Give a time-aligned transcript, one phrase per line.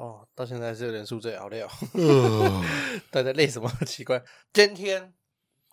[0.00, 1.68] 哦，到现在还是有点宿醉，好累哦。
[1.92, 2.64] 呃，
[3.12, 3.70] 大家累什么？
[3.84, 4.22] 奇怪。
[4.50, 5.12] 今天，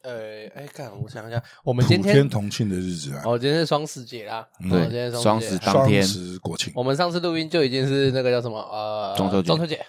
[0.01, 4.45] 呃，哎，看我想一下，我们今普天天同庆的日子啊，哦，今天是双十节啦。
[4.59, 9.85] 嗯哦今天是双十当天双十国庆，我们上次录音就已经是那个叫什么呃中秋节中秋节，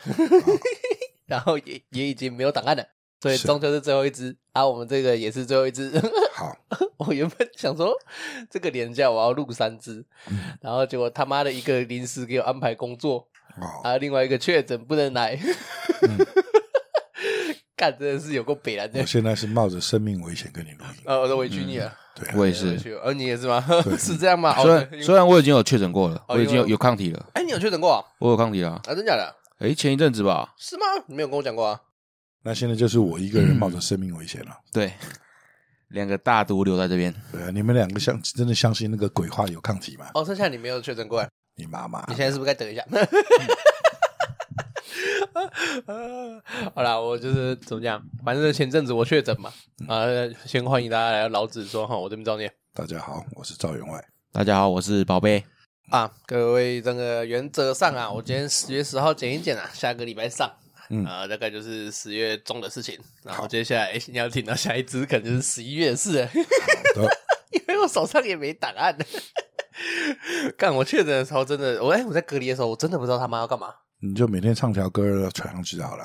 [1.27, 2.87] 然后也也已经没有档案了，
[3.21, 5.91] 所以是中秋是最后一支啊，我们这个也是最后一支。
[6.33, 6.57] 好，
[6.99, 7.93] 我原本想说
[8.49, 13.27] 这个年假我要录三支，嗯然后结果他妈的一个临时给我安排工作，
[13.61, 15.39] 哦，啊，另外一个确诊不能来，
[16.03, 16.19] 嗯
[17.77, 19.07] 干真的是有够北蓝的我。
[19.07, 22.71] 现在是冒着生命危险跟你录音，呃，我都委屈你了，对啊，我也是。
[22.71, 23.01] 委屈我。
[23.01, 23.65] 呃，你也是吗？
[23.99, 24.53] 是这样吗？
[24.59, 28.05] 哦虽然对虽然我已经有确诊过了，哦我已经有有抗体了，哎，你有确诊过啊？
[28.19, 28.81] 我有抗体了啊。
[28.89, 29.35] 啊，真假的？
[29.61, 30.85] 哎，前一阵子吧，是吗？
[31.07, 31.81] 你没有跟我讲过啊？
[32.43, 34.57] 那现在就是我一个人冒着生命危险了。
[34.73, 34.93] 对，
[35.89, 37.15] 两个大毒留在这边。
[37.33, 40.07] 对啊，你们两个相真的相信那个鬼话有抗体吗？
[40.15, 42.85] 哦，剩下你没有确诊过来，你妈妈，你现在是不是该等一下？
[46.75, 49.53] 好啦，我就是怎么讲，反正前阵子我确诊嘛，
[49.89, 50.07] 啊，
[50.47, 54.03] 先欢迎大家来到老子说哈，我这边赵念大家好，我是赵员外。
[54.33, 55.45] 大家好，我是宝贝。
[55.91, 60.49] 啊，各位这个原则上啊，我今天十月十号剪一剪啊，下个礼拜上，
[60.91, 67.09] 嗯啊，大概就是十月中的事情，然后接下来你要听到下一支，可能就是十一月的事了，好的，
[67.51, 68.97] 因为我手上也没档案。
[70.57, 73.75] 干我确诊的时候，真的，我哎，我在隔离的时候，我真的不知道他妈要干嘛。
[74.01, 76.05] 你就每天唱条歌传上去就好了。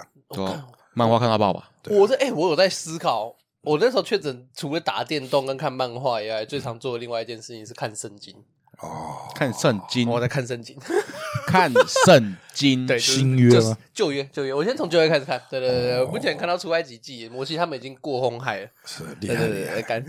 [0.94, 1.70] 漫画看到爆吧？
[1.82, 8.36] 对我这哎、我有在思考，我那时候确诊，除了打电动跟看漫画以外，最常做的另外一件事情是看圣经。
[8.80, 10.78] 哦，看圣经，我在看圣经，
[11.48, 11.72] 看
[12.06, 12.86] 圣经。
[12.86, 14.54] 对，就是新约就是吗旧约，旧约。
[14.54, 15.42] 我先从旧约开始看。
[15.50, 18.68] 对对对对，哦我目前看到出埃及记，摩西他们已经过红海了。
[18.86, 19.82] 是厉对对对，害。
[19.82, 20.04] 干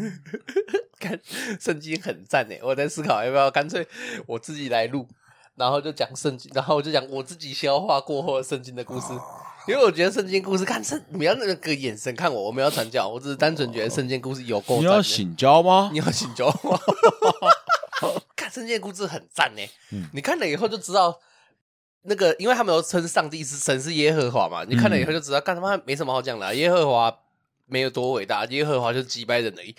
[0.99, 1.21] 干
[1.61, 3.87] 圣经很赞诶，我在思考要不要干脆
[4.27, 5.07] 我自己来录，
[5.57, 9.13] 然后就讲圣经，然后我就讲我自己消化过后的圣经的故事。
[9.67, 14.91] 因为我觉得圣经故事看圣，你要那个眼神看我，我没有传教，我只是单纯觉得圣经故事有够赞的。
[14.91, 15.99] 你要醒教吗你？
[16.01, 16.79] 要醒酒吗？
[18.55, 21.19] 看圣经故事很赞呢，嗯你看了以后就知道
[22.03, 27.13] 那个，因为他们有称上帝是神是耶和华嘛，你看了以后就知道，干他妈没什么好讲的啊，耶和华
[27.67, 29.75] 没有多伟大，耶和华就是击败人而已。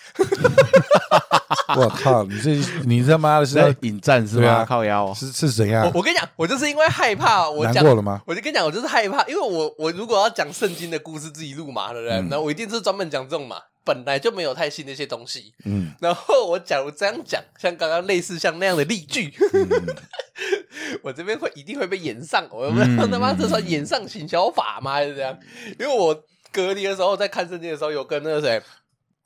[1.78, 4.66] 我靠，你这 你他妈的是要在引战是吧？
[4.68, 5.14] 靠腰。
[5.14, 5.86] 是是怎样？
[5.86, 8.22] 我我跟你讲，我就是因为害怕，我讲难过了吗？
[8.26, 12.18] 我就跟你讲，我就是害怕，因为我我如果要讲圣经的故事自己录嘛，对不对？
[12.18, 15.54] 嗯那我一定是专门讲这种嘛，本来就没有太信那些东西。
[15.64, 19.70] 嗯，然后我假如这样讲，像刚刚类似像那样的例句，嗯
[21.04, 24.94] 我这边会一定会被演上，我有没有嗯他妈这算演上行销法吗？
[24.94, 25.38] 还是这样？
[25.80, 26.14] 因为我
[26.52, 28.62] 隔离的时候在看圣经的时候，有跟那个谁，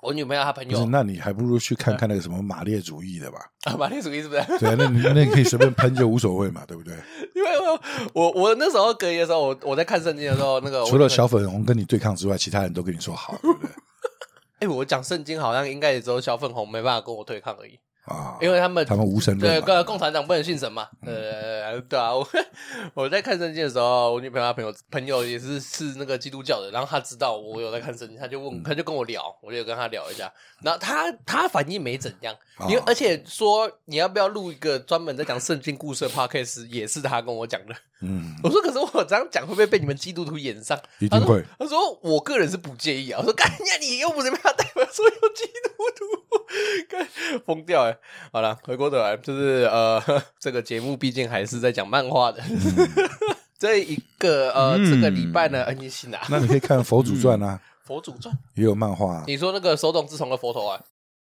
[0.02, 3.40] 我女朋友她朋友那你还不如去看看那个什么马列主义的吧？
[3.64, 4.42] 啊， 马列主义是不是？
[4.60, 6.94] 对啊，那你那你可以随便喷就无所谓嘛，对不对？
[7.36, 7.80] 因为我
[8.14, 13.70] 我我那时候隔离的时候，我我在看圣经的时候，那个除了小粉红跟你对抗之外，其他人都跟你说好，对不对？
[14.60, 20.88] 哎、我讲圣经好像应该也只有小粉红没办法跟我对抗而已，啊，因为他们他们无神对论对，共共产党不能信神嘛。
[21.06, 22.28] 呃，对啊，我
[22.94, 30.32] 我在看圣经的时候，我女朋友她朋友朋友也是是那个基督教的，然后他知道我有在看圣经，他就问，他就跟我聊，我就跟他聊一下，
[30.62, 32.36] 然后他他反应没怎样，
[32.68, 37.76] 因为哦而且说你要不要录一个专门在讲圣经故事的 podcast，也是他跟我讲的。
[38.02, 40.80] 嗯，我说可是我这样讲会不会被你们基督徒演上？
[41.00, 41.44] 一定会。
[41.58, 46.46] 他说：“我个人是不介意啊。”我说：“干呀，你又不是没有代表所有基督徒，
[46.88, 47.08] 干
[47.46, 47.98] 疯掉哎！”
[48.32, 50.02] 好了，回过头来，就是呃，
[50.40, 52.42] 这个节目毕竟还是在讲漫画的。
[53.60, 60.82] 这一个呃，嗯这个礼拜呢，呃，你信啊，那你可以看《佛祖传》啊，《佛祖传》，也有漫画啊，你说那个手冢治虫的佛头啊，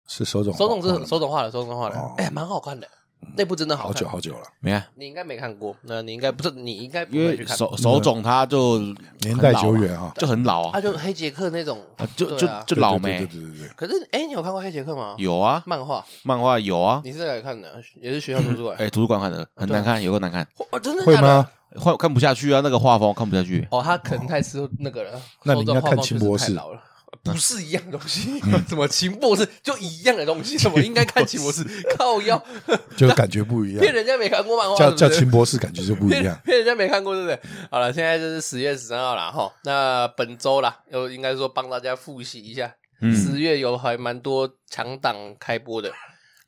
[0.09, 1.97] 是手冢手冢治治手冢画的，手冢画的。
[1.99, 2.89] 哦，哎，蛮好看的，
[3.37, 4.09] 那部真的好好久。
[4.09, 7.53] 好久了，没看，你应该没看过，那你应该不是，你应该不因会去看。
[7.53, 8.79] 为手手冢他就
[9.21, 15.15] 年代久远啊，就很老啊他，就黑杰克那种啊，就就就老对没对对对对对，可是，哎，你有看过黑杰克吗？
[15.19, 17.83] 有啊，漫画，漫画有啊，你是在哪看的？
[18.01, 18.77] 也是学校图书馆。
[18.81, 21.49] 哎，图书馆看的很难看，有个难看，哦，真的会吗？？
[21.83, 23.67] 看看不下去啊，那个画风看不下去。
[23.71, 25.21] 哦，他可能太吃那个了。
[25.43, 26.81] 那你应该看手冢画风秦博士老了，
[27.25, 28.39] 不是一样东西。
[28.69, 31.65] 什么秦博士就一样的东西，什么应该看秦博士？
[31.97, 32.41] 靠腰，
[32.97, 36.41] 就感觉不一样，骗人家没看过漫画，叫叫秦博士感觉就不一样骗。
[36.45, 37.41] 骗人家没看过，对不对？
[37.71, 39.51] 好了，现在就是十月十三号了哈。
[39.65, 45.91] 那本周啦，又应该说帮大家复习一下，嗯十月有还蛮多强档开播的。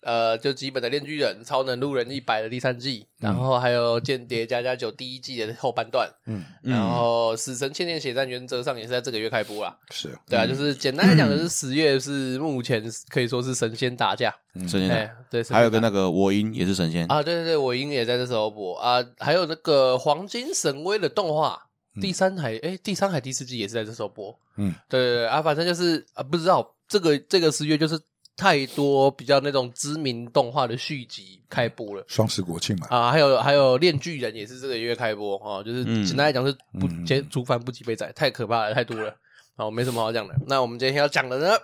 [0.07, 9.77] 呃，就基本的《链锯人》、《超能路人一百》的第三季，然后还有《间谍加加九》第一季的后半段，嗯，然后《死神千年血战》原则上也是在这个月开播啦。
[9.91, 10.17] 是。
[10.29, 17.05] 对啊，就是简单来讲，就是十月是目前可以说是神仙打架，神仙哎，对，还有个那个我音也是神仙。
[17.09, 18.79] 啊，对对对，我音也在这时候播。
[18.79, 21.65] 啊，还有那个黄金神威的动画。
[21.99, 27.99] 第三海哎，第三海第四季也是在这时候播，嗯，对对对啊，反正就是啊，不知道这个这个十月就是
[28.37, 39.15] 太多比较那种知名动画的续集开播了，双十国庆嘛，啊，还有还有链锯人也是这个月开播哦，就是简单来讲是不接竹凡不及被宰，太可怕了，太多了，
[39.57, 40.35] 好，没什么好讲的。
[40.47, 41.57] 那我们今天要讲的呢，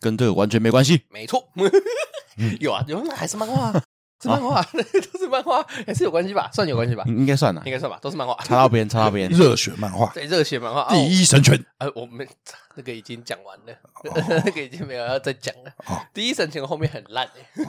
[0.00, 1.46] 跟这个完全没关系，没错，
[2.60, 3.72] 有啊，有还是漫画。
[4.22, 4.62] 是漫画，
[5.12, 6.48] 都是漫画，还是有关系吧？
[6.52, 7.02] 算有关系吧？
[7.06, 8.34] 应该算了，应该算吧，都是漫画。
[8.44, 9.28] 插到边，插到边。
[9.30, 11.62] 热血漫画，对，热血漫画，第一神拳。
[11.78, 12.26] 呃，我们
[12.76, 13.74] 那个已经讲完了，
[14.44, 15.72] 那个已经没有要再讲了。
[16.14, 17.66] 第一神拳后面很烂诶。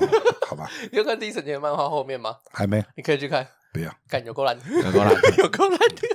[0.47, 0.69] 好吧。
[0.91, 2.37] 你有看第一神拳漫画后面吗？
[2.51, 2.83] 还没。
[2.95, 3.47] 你可以去看。
[3.73, 3.91] 不要。
[4.07, 6.07] 看有够烂，有够烂，有够烂的。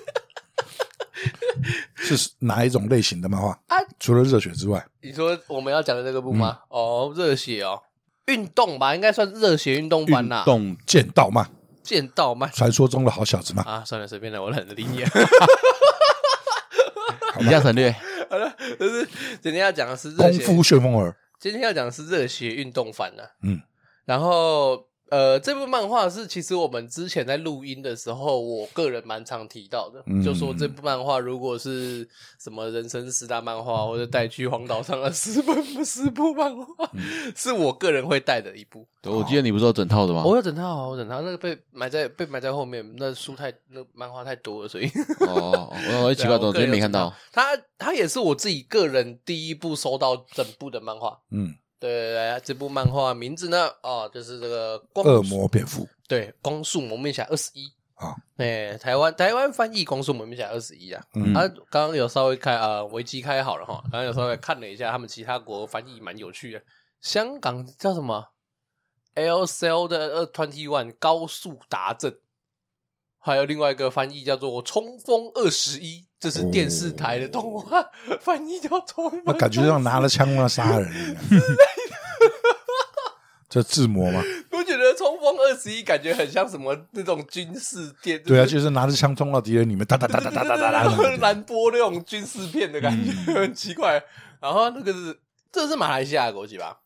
[1.97, 3.77] 是哪一种类型的漫画啊？
[3.99, 6.61] 除了热血之外，你说我们要讲的这个部吗？
[6.69, 7.83] 哦，热血哦。
[8.29, 10.39] 运动吧，应该算热血运动番啦。
[10.39, 11.51] 运动剑道漫，
[11.83, 13.63] 剑道漫，传说中的好小子嘛。
[13.65, 15.03] 啊，算了，随便了，我懒得理你。
[17.41, 17.91] 以下省略。
[18.31, 19.09] 好了，就是
[19.43, 21.17] 今天要讲的是功夫旋风儿。
[21.41, 23.23] 今天要讲的是热血运动番呢。
[23.43, 23.61] 嗯，
[24.05, 24.88] 然后。
[25.11, 32.07] 呃，这部漫画是其实我们之前在录音的时候，我个人蛮常提到的，嗯、就说这部漫画如果是
[32.39, 38.87] 什么人生十大漫画，或者带去荒岛上的十本 十部漫画，嗯、是我个人会带的一部。
[39.01, 40.23] 对，我记得你不是有整套的吗？
[40.25, 44.91] 我有整套，我整套，那个被埋在被埋在后面，那书太那漫画太多了，所以
[45.21, 45.73] 哦，
[46.05, 47.15] 我奇怪，我今天没看到。
[47.33, 51.55] 它它也是我自己个人第一部收到整部的漫画，嗯。
[51.81, 53.69] 对对对，这部漫画名字呢？
[53.83, 55.85] 哦，就是这个光《恶魔蝙蝠》。
[56.07, 61.05] 对，《光速蒙面侠二十一》啊，哎，台湾台湾翻译《光速蒙面侠二十一》啊。
[61.15, 63.81] 嗯，他刚刚有稍微开啊，维基开好了哈。
[63.85, 66.63] 刚刚有稍微看了一下，他们其他国翻译蛮有趣的。
[67.01, 68.29] 香港叫什么
[69.15, 72.17] ？LCL 的二 twenty one 高速达阵，
[73.19, 76.01] 还有另外一个翻译叫做《冲锋二十一》。
[76.21, 79.23] 这是电视台的动画，哦、翻译叫冲锋。
[79.27, 81.43] 我感觉像拿了枪要杀人一样。
[83.49, 84.21] 这自摸吗？
[84.51, 88.21] 我觉得冲锋二十一感觉很像什么那种军事电。
[88.25, 90.83] 对啊，就是拿着枪冲到敌人里面，哒哒哒哒哒哒哒，
[91.23, 94.03] 蓝波那种军事片的感觉，嗯、很奇怪。
[94.41, 95.21] 然后那个是，
[95.53, 96.81] 这是马来西亚的国旗吧？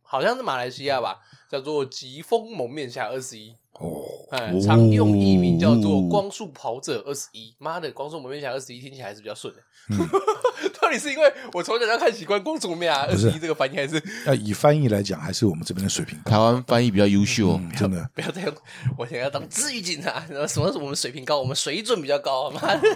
[0.00, 1.18] 好像是马来西亚吧，
[1.50, 3.50] 叫做《疾风蒙面侠二十一》。
[3.78, 7.50] 哦，哎，常用译名叫做《光速跑者二十一》。
[7.58, 9.60] 妈的，《光速蒙面侠二十一》听起来还是比较顺的。
[10.80, 16.30] 到底是因为我从小就看习惯《光速蒙面侠二十一》这个翻译，还是要以翻译来讲，还是我们这边的水平高？
[16.30, 18.04] 台湾翻译比较优秀，真的。
[18.14, 18.52] 不要再用，
[18.98, 20.26] 我想要当治愈警察。
[20.26, 20.48] 什么？
[20.48, 20.72] 什么？
[20.80, 22.50] 我们水平高，我们水准比较高。
[22.50, 22.88] 妈的，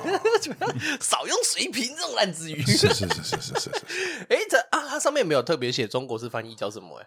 [1.01, 2.61] 少用水平这种烂字语。
[2.63, 3.71] 是是是是是是。
[4.29, 6.99] 哎，这啊，它上面没有特别写中国式翻译叫什么？
[6.99, 7.07] 哎。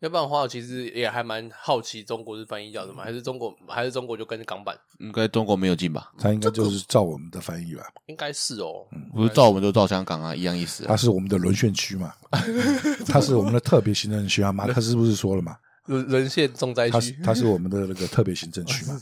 [0.00, 4.76] 要不然的话，我其实也还蛮好奇中国是翻译叫什么，还是中国还是中国就跟港版？
[5.00, 6.12] 应该中国没有进吧？
[6.18, 7.84] 他应该就是照我们的翻译吧？
[8.06, 10.84] 应该是哦，不是照我们就照香港啊，一样意思。
[10.84, 12.12] 他是我们的沦陷区嘛？
[13.08, 14.52] 他是我们的特别行政区啊？
[14.52, 15.56] 马克思不是说了嘛？
[15.86, 19.00] 沦沦陷重灾区，他是我们的那个特别行政区嘛？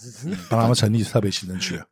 [0.50, 1.87] 帮他们成立特别行政区啊！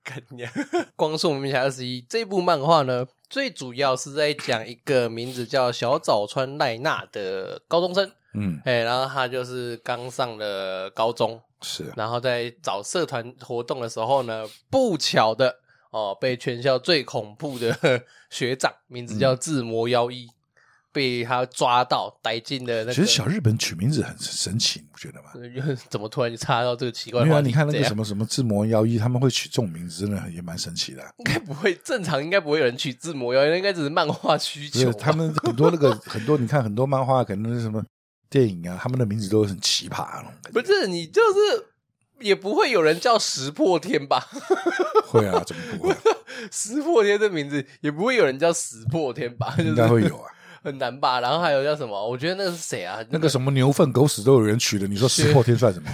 [0.95, 8.11] 光速蒙面侠二十一这部漫画呢，最主要是在讲一个名字叫小早川奈娜的高中生。
[8.35, 15.57] 嗯，哎，然后他就是刚上了高中，是，然后在找社团活动的时候呢，不巧的
[15.91, 17.77] 哦，被全校最恐怖的
[18.31, 20.29] 学长，名字叫自魔妖一，
[20.93, 22.93] 被他抓到逮进了那个。
[22.93, 25.31] 其实小日本取名字很神奇，你不觉得吗？
[25.91, 27.27] 怎么突然就插到这个奇怪的？
[27.27, 31.03] 没有，你看那个什么什么志摩幺一，他们会取这种名字，真的也蛮神奇的。
[31.19, 34.93] 应该不会，正常应该不会有人取自魔妖一，应该只是漫画需求。
[34.93, 37.85] 他们很多那个很多，你看很多漫画可能是什么。
[38.31, 40.23] 电影啊，他们的名字都很奇葩。
[40.53, 41.67] 不是你就是
[42.21, 44.25] 也不会有人叫石破天吧？
[45.07, 45.97] 会啊，怎么不会？
[46.53, 49.55] 石破天的名字也不会有人叫石破天吧？
[49.61, 50.31] 应该会有啊，
[50.63, 51.21] 很难吧？
[51.21, 52.09] 然后还有叫什么？
[52.09, 53.01] 我觉得那个是谁啊？
[53.11, 55.91] 那个什么牛粪狗屎都有人取的，你说石破天算什么？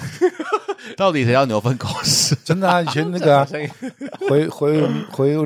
[0.97, 2.37] 到底谁叫牛粪狗屎？
[2.45, 3.49] 真的啊，以前那个啊，
[4.29, 5.37] 回回回。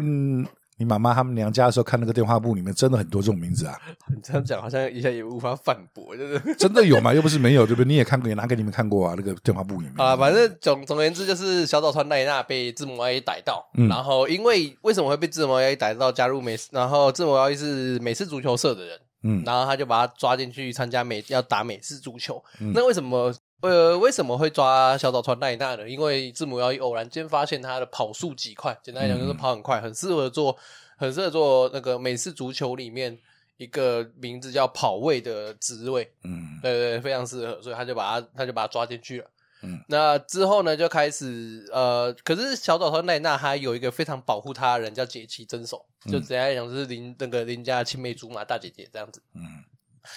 [0.81, 3.79] 你妈妈他们娘家的时候看那个电话簿里面真的很多这种名字啊！
[4.09, 7.13] 你 这样讲好像一下也无法反驳，就是真的有吗？
[7.13, 7.87] 又不是没有，对不对？
[7.87, 10.17] 你也看过，也拿给你们看过啊，那个电话簿里面啊。
[10.17, 22.43] 反正总总而言之，就是小早川奈娜被字母 A 逮到，嗯、然后因为为什么会被字母 A 逮到加入美，然后字母 A 是美式足球社的人，嗯，然后他就把他抓进去参加美要打美式足球。
[22.73, 25.89] 那为什么呃为什么会抓小早川奈奈呢？
[25.89, 30.57] 因为字母要一偶然间发现他的跑速极快，简单来讲就是跑很快，很适合做
[30.97, 33.19] 很适合做那个美式足球里面
[33.57, 36.11] 一个名字叫跑位的职位。
[36.25, 39.31] 嗯，对对对，非常适合，所以他就把他他就把他抓进去了。
[39.63, 49.21] 嗯，那之后呢，就开始呃，可是小早川奈奈他有一个非常保护他的人叫解崎真守，嗯、就简单来讲就是邻那个邻家青梅竹马大姐姐这样子。
[49.35, 49.43] 嗯，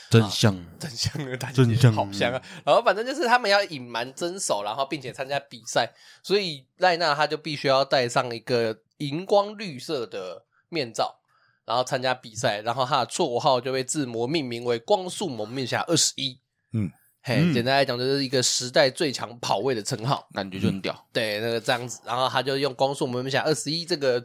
[0.10, 2.42] 真相真相的大姐姐好香啊！
[2.66, 11.20] 然后反正就是他们要隐瞒真手，然后并且参加比赛，所以赖娜她就必须要戴上一个荧光绿色的面罩，
[11.66, 16.40] 然后参加比赛，然后她的绰号就被自魔命名为光速蒙面侠二十一。
[16.72, 16.92] 嗯。
[17.26, 21.08] 嘿，简单来讲，就是一个时代最强跑位的称号，感觉就很屌。
[21.14, 24.22] 对，那个这样子，然后他就用光速蒙面侠二十一这个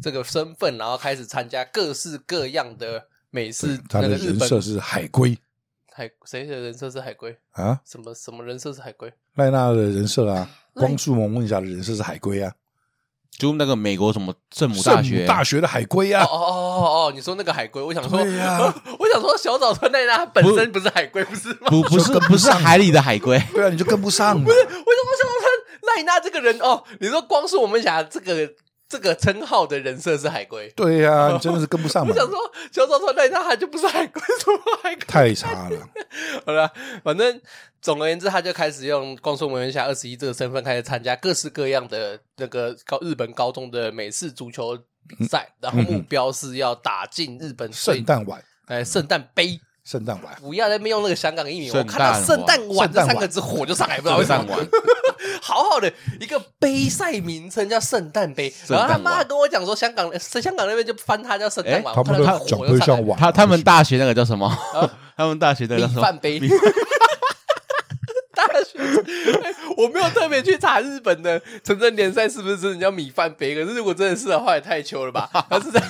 [0.00, 3.78] 这个身份，然后开始参加各式各样的美式。
[3.86, 5.36] 他的人设是海龟，
[5.92, 7.78] 海谁的人设是海龟啊？
[7.84, 9.12] 什么什么人设是海龟？
[9.34, 12.50] 赖纳的人设啊， 光速蒙面侠的人设是海龟啊。
[13.38, 16.24] 就那个美国什么圣母大学大学的海龟啊！
[16.24, 17.12] 哦哦哦哦！
[17.14, 18.16] 你说那个海龟，我想说，
[18.98, 21.68] 我想说小岛川赖那他本身不是海龟，不是吗？
[21.68, 24.42] 不不是不是海里的海龟，对啊，你就跟不上。
[24.42, 24.80] 不是，为什么
[25.18, 26.82] 小岛川赖那这个人哦？
[26.98, 28.50] 你说光是我们想这个
[28.88, 32.06] 这个称号的人设是海龟，对呀，你 真的是跟不上。
[32.06, 32.36] 我想说
[32.72, 35.04] 小岛川赖那他就不是海龟，什么海龟？
[35.06, 35.88] 太差了。
[36.46, 36.70] 好了，
[37.02, 37.40] 反正。
[37.82, 44.76] 总而言之，他就开始用光速蒙面侠二十一这个身份开始参加各式各样的那个高日本高中的美式足球
[45.06, 54.56] 比赛，然后目标是要打进日本圣诞碗，哎，圣诞杯，圣诞碗，不要在那边用那个香港的译名，我看到圣诞碗这三个字火就上来，不知道为什么。
[55.40, 64.50] 好好的一个杯赛名称叫圣诞杯，然后他妈跟我讲说香港香港那边就翻他叫圣诞碗，他们的奖杯像碗，他 他们大学那个叫什么？
[65.16, 65.96] 他们大学的叫什么？
[65.96, 66.40] 米饭杯。
[69.76, 75.28] 我没有特别去查日本的城镇联赛是不是真的叫米饭杯，可是如果真的是的话，也太糗了吧？
[75.50, 75.80] 他是在，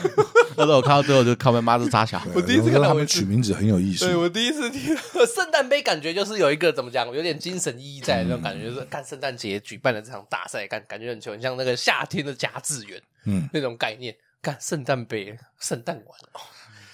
[0.57, 2.21] 但是我看到最后就靠北妈是扎小。
[2.35, 4.07] 我第一次看到他们取名字很有意思。
[4.07, 14.15] 对，我第一次听到圣诞杯，感觉就是有一个怎么讲，有点精神意义在那种感觉，就是看圣诞节举办的这场大赛，感感觉很糗，很像那个夏天的甲子园，嗯，那种概念。
[14.43, 16.19] 看圣诞杯、圣诞碗，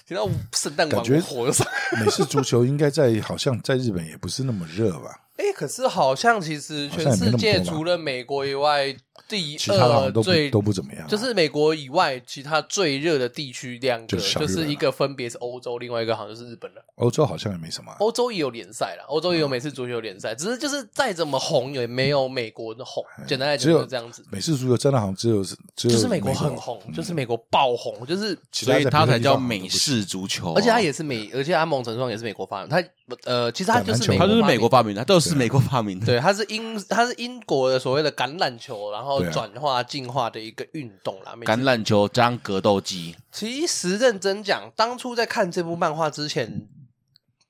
[0.08, 1.66] 听到圣诞感觉火就上。
[2.00, 5.20] 美式足球应该在好像在日本也不是那么热吧？
[5.42, 8.94] 哎、欸，可是好像其实全世界除了美国以外，
[9.28, 11.07] 第二最都不怎么样。
[11.09, 16.85] 就是美国以外，其他最热的地区两个，就是一个分别是欧洲，另外一个好像就是日本了。
[16.97, 23.04] 欧洲好像也没什么，欧洲也有联赛了，欧洲也有美式足球联赛，只是就是再怎么红也没有美国的红。
[23.26, 24.25] 简单来讲就是这样子。
[24.31, 32.69] 美式足球真的好像只有是，就是美国很红，就是美国爆红，就是所以它才叫美式足球，而且它也是美，而且它某种程度上也是美国发明。
[32.69, 32.83] 它
[33.25, 36.07] 呃，其实它就是美，它就是美国发明的，都是美国发明的。
[36.07, 41.35] 对，它是英，它是英国的所谓的橄榄球，然后转化进化的一个运动啦。
[41.40, 43.16] 橄榄球加格斗机。
[43.30, 46.66] 其实认真讲，当初在看这部漫画之前，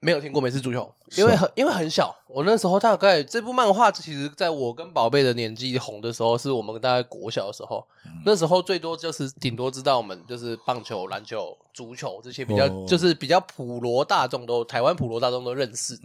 [0.05, 2.13] 没有听过美式足球，因为很因为很小。
[2.27, 7.87] 我那时候大概这部漫画，其实在我跟宝贝的年纪红的时候，是我们大概国小的时候。
[8.05, 15.97] 嗯、那时候最多就是顶多知道我们就是棒球、篮球、足球这些比较，哦、就是比较普罗大众都台湾普罗大众都认识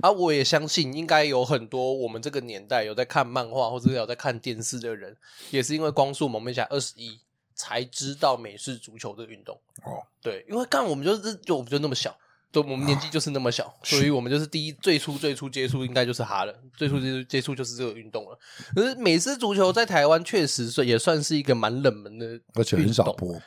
[0.00, 5.14] 啊，我也相信应该有很多我们这个年代有在看漫画或者有在看电视的人，
[5.50, 7.20] 也是因为光速蒙面侠二十一
[7.54, 9.54] 才知道美式足球这个运动。
[9.84, 12.16] 哦，对，因为刚我们就是就我们就那么小。
[12.52, 18.38] 都我们年纪就是那么小，所以我们就是第一最初最初接触应该就是哈了，最初接触接触就是这个运动了。
[18.74, 23.40] 可是美式足球在台湾确实是也算是一个蛮冷门的，而且很少播。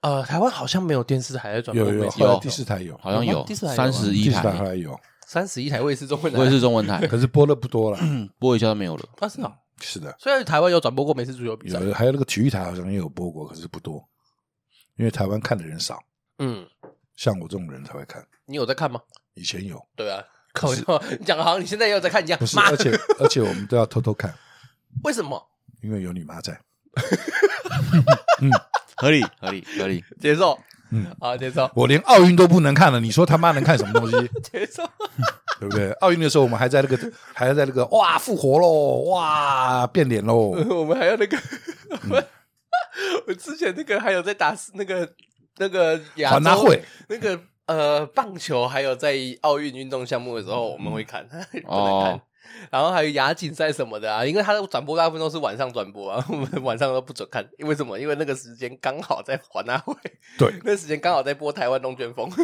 [0.00, 7.98] 呃，台湾好像没有电视台在转播，有有有第四台有，好像有第四台三十一台还有三十一台卫视中文台，卫视中文台， 可是播的不多了，
[8.38, 9.08] 播一下都没有了。
[9.18, 10.14] 啊，是啊， 是的。
[10.18, 14.02] 虽然台湾有转播过美式足球比赛，有还有那个体育台好像也有播过，可是不多，
[14.96, 16.02] 因为台湾看的人少。
[16.38, 16.66] 嗯。
[17.16, 19.00] 像我这种人才会看，你有在看吗？
[19.34, 20.84] 以前有，对啊，可是
[21.18, 22.38] 你讲的好像你现在又在看一样。
[22.38, 24.32] 不是，而且 而且我们都要偷偷看，
[25.02, 25.44] 为什么？
[25.82, 26.58] 因为有你妈在。
[28.40, 28.50] 嗯，
[28.96, 30.58] 合理合理合理，接受。
[30.90, 31.68] 嗯，好，接受。
[31.74, 34.16] 我连奥运都不能看了，你说他妈能看什么东西？
[34.42, 34.88] 接受，
[35.58, 35.90] 对不对？
[35.94, 40.50] 奥运的时候我们还在那个，还在那个，哇，复活喽，哇，变脸喽。
[40.50, 41.36] 我们还要那个，
[43.26, 45.12] 我之前那个还有在打那个。
[45.58, 46.68] 那个亚洲，
[47.08, 51.26] 那个呃棒球，还有在奥运运动项目的时候，我们会看，
[51.64, 52.20] 不能看。
[52.70, 57.98] 然后还有亚锦赛什么的啊，因为他的转播大部分都是晚上转播啊， 我们晚上都不准看，因为什么？
[57.98, 59.94] 因为那个时间刚好在环大会，
[60.38, 62.28] 对，那个时间刚好在播台湾龙卷风，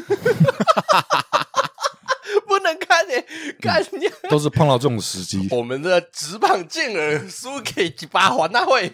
[2.47, 3.27] 不能看诶、欸，
[3.61, 8.91] 看你、嗯、都是碰到这种时机，我们的直棒健儿输给几把环大会。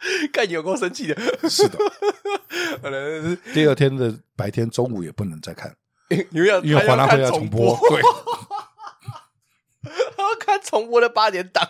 [0.32, 1.16] 看有够生气的，
[1.48, 1.78] 是的。
[3.52, 5.74] 第二天的白天中午也不能再看，
[6.30, 7.78] 因为要因为华纳会要重播。
[7.88, 8.00] 对，
[10.18, 11.68] 要看重播的八点档，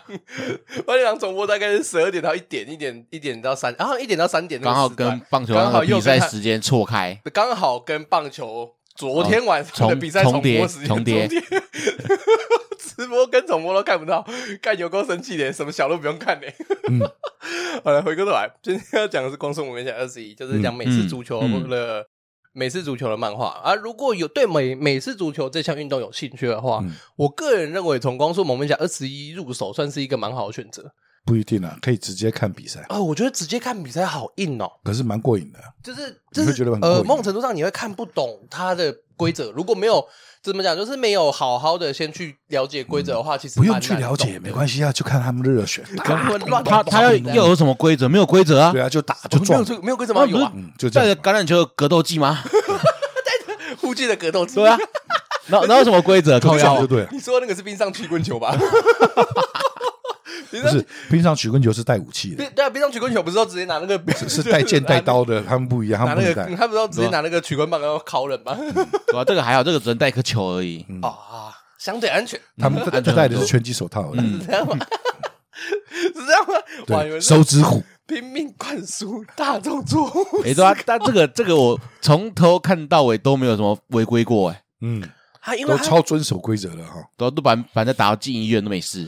[0.85, 11.29] 八点档重播大概是十二点到一点，一点一点到三，然后一点到三点，刚好跟棒球刚好比赛时间错开，刚好跟棒球昨天晚上的比赛重播时间重叠。
[13.01, 14.23] 直播跟重播都看不到，
[14.61, 16.47] 看有够生气的，什么小都不用看的。
[16.89, 16.99] 嗯，
[17.83, 22.05] 好了，回过头来，今天要讲的是《光速蒙面侠二十一》，就是讲美式足球的
[22.53, 23.73] 美式足球的漫画啊。
[23.73, 30.93] 如果有对美美式足球这项运动有兴趣的话，嗯、我个人认为从《光速蒙面侠二十一》入手算是一个蛮好的选择。
[31.23, 32.85] 不一定啊，可以直接看比赛。
[32.89, 35.59] 哦，我觉得直接看比赛好硬哦，可是蛮过瘾的。
[35.83, 40.07] 就是就是呃，某种程度上你会看不懂它的规则，如果没有。
[40.43, 40.75] 怎么讲？
[40.75, 45.83] 就是没有好好的先去了解规则的话，其实不用去了解，没关系啊，就看他们热血。
[46.65, 48.09] 他他要要有什么规则？
[48.09, 48.71] 没有规则啊？
[48.71, 50.25] 对啊，就打就撞，没有没有规则吗？
[50.25, 52.39] 有啊，就带着橄榄球格斗技吗？
[52.43, 54.55] 带着护具的格斗技。
[54.55, 54.77] 对啊，
[55.47, 56.39] 那那有什么规则？
[56.39, 57.07] 靠腰就对。
[57.11, 58.57] 你说那个是冰上曲棍球吧？
[60.49, 68.57] 不是冰上曲棍球是带武器的，对啊，冰上曲棍球不是都直接拿那个 是带剑带刀的，他们不一样，他们那个他不是说直接拿那个曲棍棒然后敲人吗？
[69.07, 72.39] 对啊，这个还好，这个只能带颗球而已啊，相对安全。
[72.57, 72.83] 他们
[73.15, 74.77] 戴的是拳击手套，是这样吗？
[75.91, 76.53] 是这样吗？
[76.87, 80.41] 对，手指虎拼命灌输大众错误。
[80.41, 85.01] 没错啊，但这个这个我从头看到尾都没有什么违规过哎，嗯，
[85.67, 89.07] 都超遵守规则的哈，都都把反正打到进医院都没事。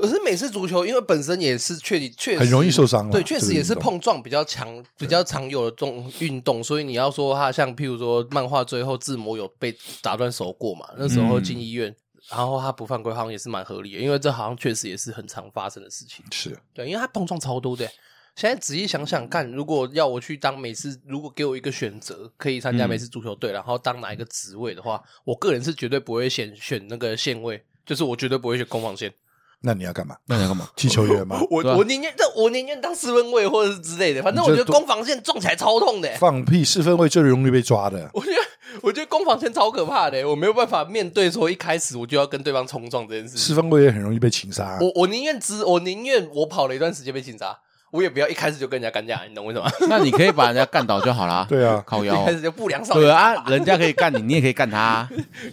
[0.00, 11.94] 可是美式足球，因为本身也是确确实很容易受伤，对，确实也是碰撞比较强、比较常有的这种运动，所以你要说他像譬如说漫画最后字母有被打断手过嘛，那时候进医院，
[12.28, 16.24] 然后他不犯规，好像也是蛮合理的，因为这好像确实也是很常发生的事情。
[16.30, 17.88] 是对，因为他碰撞超多的。
[18.36, 29.12] 现在仔细想想看，如果要我去当美式，如果给我一个选择，可以参加美式足球队，然后当哪一个职位的话，我个人是绝对不会选选那个线位，就是我绝对不会选攻防线。
[29.62, 30.16] 那你要干嘛？
[30.26, 30.68] 那你要干嘛？
[30.74, 31.40] 踢球员吗？
[31.50, 34.22] 我我宁愿，我宁愿当四分卫或者是之类的。
[34.22, 36.10] 反正我觉得攻防线撞起来超痛的。
[36.18, 36.64] 放屁！
[36.64, 38.10] 四分卫最容易被抓的。
[38.14, 38.40] 我觉得，
[38.82, 40.26] 我觉得攻防线超可怕的。
[40.28, 43.36] 我没有办法面对说一开始我就要跟对方冲撞这件事。
[43.36, 44.78] 四分卫也很容易被擒杀。
[44.80, 47.58] 我我宁愿只，我宁愿我跑了一段时间被擒杀，
[47.90, 49.24] 我也不要一开始就跟人家干架。
[49.28, 49.70] 你懂为什么？
[49.88, 51.46] 那你可以把人家干倒就好了。
[51.50, 52.22] 对啊，靠腰。
[52.22, 55.08] 一开始就不良少对啊，人家可以干你， 你也可以干他。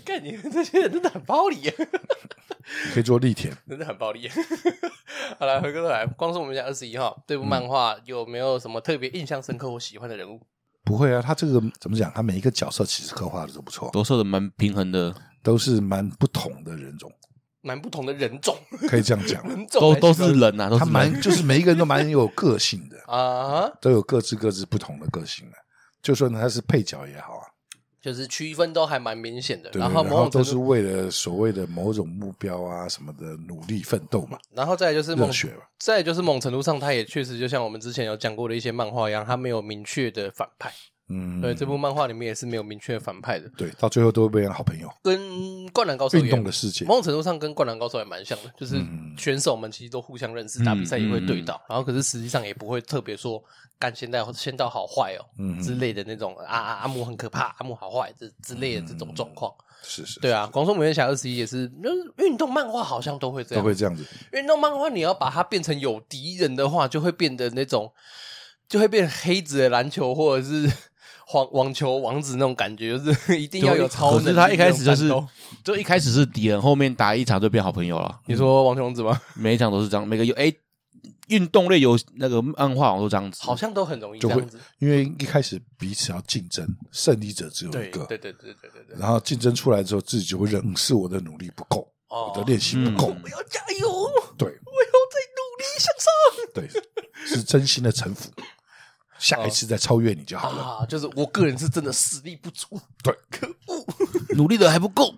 [0.06, 1.58] 干你们这些人真的很暴力。
[2.94, 4.30] 可以做力田，真的很暴力。
[5.40, 10.42] 好了，回过头来，光是我们家二十一号这部漫画有没有什么特别印象深刻或喜欢的人物？
[10.84, 12.12] 不会啊，他这个怎么讲？
[12.14, 17.10] 他每一个角色其实刻画的都不错，都说的蛮平衡的，都是蛮不同的人种，
[17.62, 22.98] 蛮不同的人种， 可以这样讲，人种都都是人啊，都是他蛮 就是每一个人都蛮有个性的。
[23.12, 25.58] 啊，都有各自各自不同的个性的，
[26.02, 27.44] 就算他是配角也好啊。
[28.00, 34.38] 就是区分都还蛮明显的，对对对，然后某种都是为了所谓的某种目标啊什么的努力奋斗嘛。
[34.54, 40.72] 然后再来就是热血嘛，再来就是某种程度上，他也确实就像我们之前有讲过的一些漫画一样，他没有明确的反派。
[41.10, 43.50] 嗯，对，这部漫画里面也是没有明确反派的。
[43.56, 44.94] 对，到最后都会变成好朋友。
[45.02, 45.18] 跟
[45.72, 48.76] 《灌篮高手》运动的世界，某种程度上跟《灌篮高手》也蛮像的，就是
[49.18, 53.42] 选手们其实都互相认识，打比赛也会对到，然后可是实际上也不会特别说
[53.80, 55.24] 干先到先到好坏哦，
[55.64, 59.50] 之类的那种啊啊阿木很可怕，阿木好坏这之类的这种状况。
[59.84, 64.06] 是是，对啊，《光速蒙面侠二十一》也是，就是运动漫画好像都会这样，都会这样子。
[64.34, 67.94] 运动漫画你要把它变成有敌人的话，就会变得那种，
[68.68, 70.70] 就会变黑子的篮球或者是。
[71.34, 74.24] 网网球王子那种感觉，就是 一定要有超能力。
[74.24, 75.10] 可是他一开始就是，
[75.64, 78.20] 就一开始是敌人，后面打一场就变好朋友了。
[78.26, 79.20] 你说网球王子吗？
[79.36, 80.54] 每一场都是这样，每个有哎，
[81.28, 84.60] 运动类游那个漫画都这样子，好像都很容易这样子。
[84.80, 88.06] 因为一开始彼此要竞争，胜利者只有一个。
[88.06, 88.98] 对对对对对对。
[88.98, 94.10] 然后竞争出来之后，自己就会认识我的努力不够，我的练习不够，我要加油。
[94.38, 96.08] 对，我要再努力向上。
[96.54, 96.70] 对，
[97.26, 98.32] 是真心的臣服。
[99.20, 100.64] 下一次再超越你就好了。
[100.64, 103.86] 啊，就是我个人是真的实力不足，对，可恶，
[104.36, 105.14] 努力的还不够，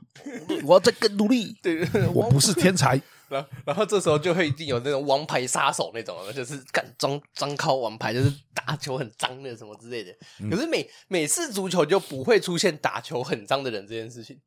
[0.64, 1.56] 我要再更努力。
[1.62, 3.02] 对，我不是天才。
[3.30, 10.12] 然后，然后这时候就会一定有那种王牌杀手那种，就是敢装装靠王牌，就是打球很脏的什么之类的。
[10.50, 14.40] 可是美美式足球就不会出现打球很脏的人这件事情。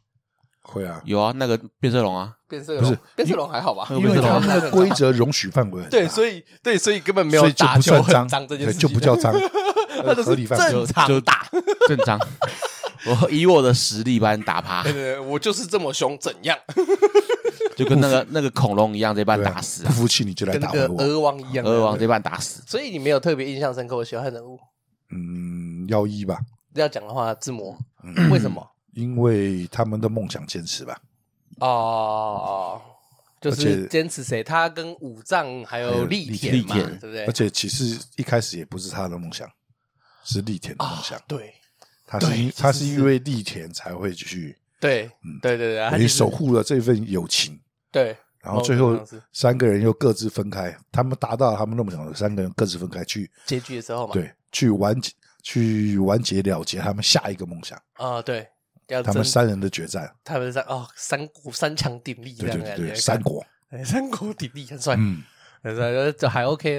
[0.62, 3.86] 会啊，有啊，那个变色龙啊，变色龙不是变色龙还好吧？
[3.90, 9.34] 因为它那个规则容许范围很大，对，所以对，所以根本没有所以就打球很不算脏，这件事情，就不叫脏，
[10.04, 10.72] 那就合理是范围。
[10.72, 11.46] 正常打。
[11.88, 12.18] 正常。
[13.04, 16.56] 我以我的实力把你打趴对，对对，我就是这么凶，怎样？
[17.74, 19.90] 就跟那个那个恐龙一样，这把你对啊打死不。
[19.92, 21.02] 服气你就来跟那个打回我。
[21.02, 22.62] 鹅王一样，鹅王这把你打死。
[22.64, 24.56] 所以你没有特别印象深刻、我喜欢的人物。
[25.10, 26.38] 嗯，要一吧，
[26.74, 28.64] 要讲的话，志摩，嗯为什么？
[28.92, 31.00] 因为他们的梦想坚持吧，
[31.60, 32.82] 哦哦，
[33.40, 34.42] 就是坚持谁？
[34.42, 37.32] 他跟五藏还有立田嘛，田对不对而？
[37.32, 39.50] 且其实一开始也不是他的梦想，
[40.24, 41.20] 是立田的梦想。
[41.26, 41.54] 对
[42.06, 47.58] 他是因他是因为立田才会去，对对对对，他等于就是守护了这份友情。
[47.90, 48.98] 对，然后最后
[49.32, 55.10] 三个人又各自分开，他们达到他们的梦想的，三个人各自分开去结局的时候嘛，对去完结
[55.42, 58.46] 去完结了结他们下一个梦想，啊对，
[58.88, 60.10] 要他们三人的决战。
[60.24, 65.22] 他们三哦三国三强鼎立这对对对对，样的感觉，三国，哎三国鼎立很帅，嗯，
[65.62, 66.78] 很帅，就还 OK。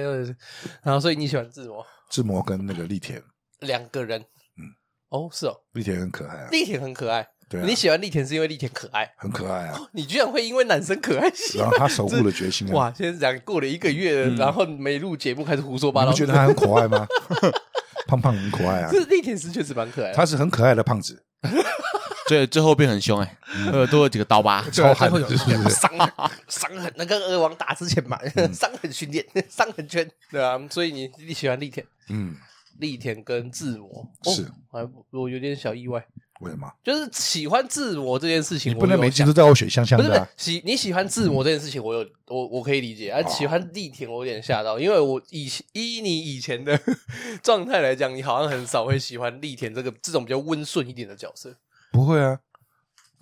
[0.82, 3.22] 然后所以你喜欢志摩志摩跟那个栗田，
[3.60, 4.64] 两个人，嗯，
[5.08, 9.80] 哦是哦，栗田很可爱啊，栗田很可爱，对啊你喜欢栗田是因为栗田可爱，很可爱啊。
[9.92, 12.92] 你居然会因为男生可爱然后他守护了决心啊，哇！
[12.96, 17.06] 现在讲过了一个月了，然后没录节目开始胡说八道，你不觉得他很可爱吗？
[18.06, 21.24] 胖胖很可爱啊这， 栗田是确实蛮可爱的，他是很可爱的胖子，
[22.26, 23.36] 最最后变很凶哎，
[23.70, 24.62] 呃，多了几个刀疤。
[24.72, 25.28] 最后有？
[25.68, 26.10] 伤痕
[26.48, 28.18] 伤痕，那个鹅王打之前嘛，
[28.52, 32.34] 伤痕训练，伤痕圈，对啊，所以你你喜欢立田，嗯，
[32.78, 36.04] 立田跟志摩是，哦还我有点小意外，
[36.40, 36.70] 为什么？
[36.82, 43.22] 就是喜欢自我这件事情，你不能每集都在我选香香不是不是喜你喜欢自我这件事情，我有我我可以理解啊。
[43.28, 46.78] 喜欢力田，我有点吓到，因为我以前依你以前的
[47.42, 51.54] 状态来讲，你好像很少会喜欢力田这个这种比较温顺一点的角色。
[51.92, 52.38] 不会啊，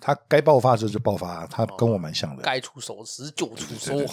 [0.05, 3.95] 他该爆发的时候就爆发啊，他跟我蛮像的，该出手时就出手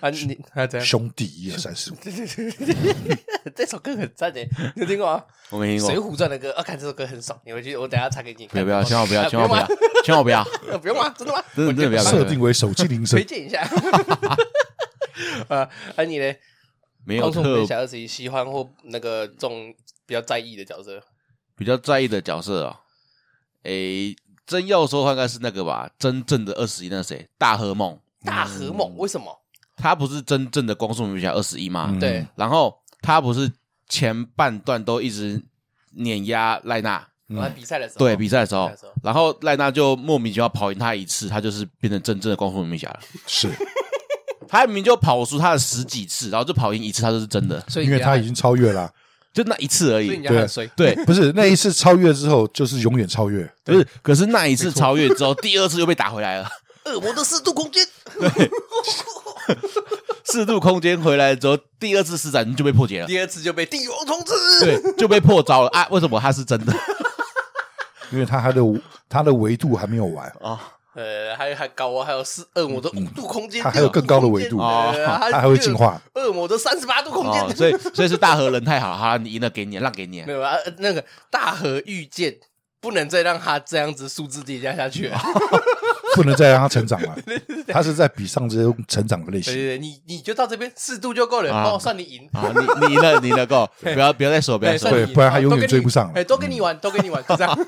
[0.00, 0.08] 啊！
[0.08, 0.86] 你还怎样？
[0.86, 1.96] 兄弟一二三四五，
[3.56, 5.18] 这首歌很赞诶，你有听过吗？
[5.50, 8.52] 《我没听过，水浒传》的歌啊，看这首歌很爽，你回去我等下唱给你看。
[8.52, 9.66] 不要不要， 千万不要，啊千万不要，
[10.04, 10.44] 千万不要，
[10.78, 11.12] 不用吗？
[11.18, 11.42] 真的吗？
[11.56, 13.62] 真的真的不要，设定为手机铃声推，荐一下。
[15.48, 16.32] 啊，啊你呢？
[17.04, 19.74] 没有特别小二十一喜欢或那个这种
[20.06, 21.02] 比较在意的角色。
[21.56, 22.78] 比较在意的角色啊。
[23.64, 24.14] 诶，
[24.46, 27.28] 真要说的话，应该是那个吧，真正的二十一，那谁？
[27.38, 29.26] 大和梦，大和梦为什么？
[29.76, 31.88] 他不是真正的光速女侠二十一吗？
[31.90, 33.50] 嗯对，然后他不是
[33.88, 35.42] 前半段都一直
[35.92, 43.00] 碾压赖娜，我比赛的时候，对比赛的时候比赛的时候，然后赖娜就莫名其妙跑赢他一次，他就是变成真正的光速女侠了。
[43.26, 43.50] 是
[44.46, 48.92] 他明明就跑输他的十几次，然后就跑赢一次，他就是真的，所以因为他已经超越了，
[49.32, 50.24] 就那一次而已所以你。
[50.24, 50.66] 家很衰。
[50.76, 56.48] 对， 不是那一次超越之后就是永远超越，不是，可是那一次超越之后，第二次又被打回来了。
[56.84, 57.86] 恶魔的四度空间，
[60.24, 64.32] 四度空间回来之后，第二次施展就被破解了，第二次就被帝王统治。
[64.64, 65.86] 对，就被破招了啊！
[65.90, 66.74] 为什么他是真的
[68.10, 68.60] 因为他还的
[69.08, 70.60] 他的维度还没有完，啊？
[70.94, 75.74] 呃，还还高啊，还有四恶魔的五度空间，它还有更高的维度哦它他还会进。
[75.74, 76.00] 化。
[76.14, 80.32] 恶魔的三十八度空哦，间， 所以所以是大和人太好，哈，你赢了给你，让给你没。
[80.32, 82.34] 有啊，呃那个大和遇见，
[82.80, 85.18] 不能再让他这样子数字叠加下去了。
[86.14, 87.16] 不能再让他成长了，
[87.68, 89.54] 他是在比上这种成长的类型。
[89.54, 92.28] 对对对，你你就到这边四度就够了，啊哦，算你赢。
[92.34, 97.58] 啊，你你赢了，你赢了够，不要不要再说，不要再说对不然他永远追不上了哎，都跟你玩，都跟你玩，就这样。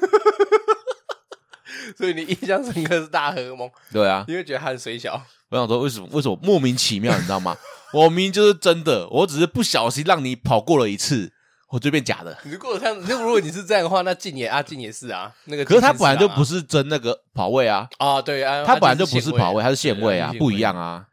[1.96, 5.20] 所以你印象深刻是大河梦，对啊，因为觉得他很水小。
[5.50, 7.56] 我想说，为什么为什么莫名其妙，你知道吗？
[7.92, 11.32] 我明明就是真的，我只是不小心让你跑过了一次，
[11.68, 12.36] 我就变假的。
[12.44, 15.64] 如果像如果你是这样的话，那静也阿静也是啊，那个。
[15.64, 20.82] 可是他本来就不是是真那个跑位啊，啊，对啊，他本来就不是跑位，他是线线位啊，不一样啊。
[20.82, 21.06] 啊。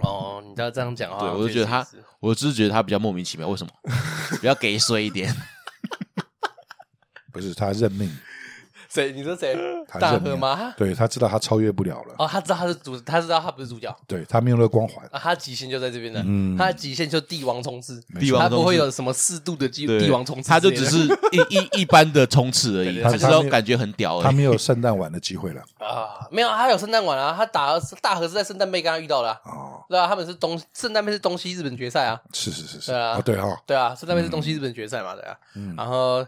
[0.00, 1.86] 哦，你要这样讲的话，对，我就觉得他
[2.18, 3.72] 我只是觉得他比较莫名其妙，为什么？
[4.40, 5.34] 比较给衰一点。
[7.32, 8.10] 不是他认命，
[8.92, 9.12] 谁？
[9.12, 9.56] 你说谁？
[9.88, 10.74] 大他认命和吗？
[10.76, 16.20] 对他知道他超越不了了，哦，他知道他是主，他知道他不是主角对他没有那个光环，啊，他极限就在这边了。
[16.26, 20.98] 嗯他的极限就帝王冲刺，帝王冲刺他不会有什么适度的帝对帝王冲刺他就只是
[21.30, 24.24] 一一一般的冲刺而已，他只是感觉很屌而已。
[24.24, 25.62] 他没有圣诞晚的机会了。
[25.78, 36.24] 啊，没有，他有圣诞晚啊，他打大和是在圣诞杯跟他遇到的啊，哦，对啊，他们是东圣诞杯是东西日本决赛啊，是是是是，对啊哦对哈，对啊，圣诞杯是东西日本决赛嘛，对啊，嗯然后，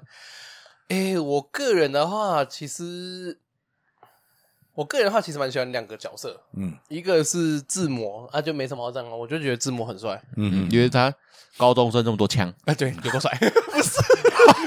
[0.93, 3.39] 诶，我个人的话，其实
[4.75, 11.11] 我个人的话，其实蛮喜欢两个角色，嗯一个是志摩，啊，就没什么好讲了，我就觉得志摩很帅，嗯，因为他
[11.57, 13.31] 高中生这么多枪，啊，对，有够帅，
[13.73, 14.03] 不是，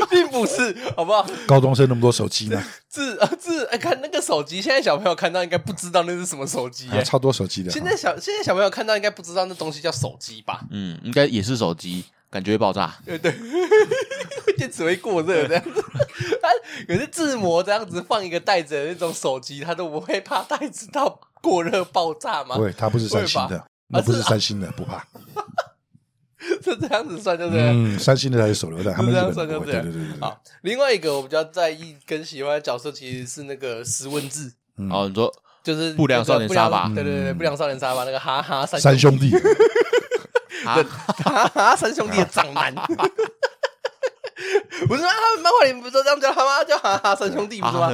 [0.10, 1.24] 并不是，好不好？
[1.46, 2.60] 高中生那么多手机呢？
[2.90, 7.70] 自啊自哎，看那个手机，现在小朋友看到应该不知道那是什么手机耶，超多手机的。
[7.70, 10.62] 现在小现在小朋友看到应该不知道那东西叫手机吧？
[10.72, 12.04] 嗯，应该也是手机，
[12.36, 12.94] 感觉会爆炸。
[13.06, 13.34] 对对，
[14.58, 15.82] 电 池会过热这样子。
[16.42, 16.50] 它
[16.90, 22.58] 有些自模这样子放一个袋子的那种手机，它都不会怕袋子到过热爆炸吗？
[22.58, 25.02] 不会，它不是三星的，那不是三星的，不怕。
[26.62, 30.20] 是这样子算，就是嗯，三星的才是手榴弹， 他们这样算，就对，对对对。
[30.20, 34.52] 好，另外一个我比较在意跟喜欢的角色，其实是那个石文字。
[34.92, 39.32] 哦，你说就是不良少年沙发，对对对，不良少年沙发那个哈哈三三兄弟，
[40.66, 42.74] 哈哈三兄弟的长男，
[44.88, 45.10] 不是吗？
[45.10, 46.64] 他们漫画里不是这样叫他吗？
[46.64, 47.90] 叫哈哈三兄弟不是吗？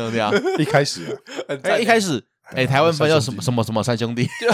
[0.57, 2.23] 一开始，哎，一开始。
[2.53, 4.27] 哎，台湾翻叫什么什么什么三兄弟？
[4.41, 4.49] 就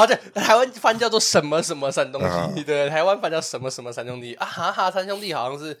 [0.00, 2.22] 哦 对，台湾翻叫做什么什么三东
[2.54, 2.62] 西？
[2.62, 4.46] 对，台湾翻叫什么什么三兄弟啊？
[4.46, 5.76] 哈哈，三兄弟好像是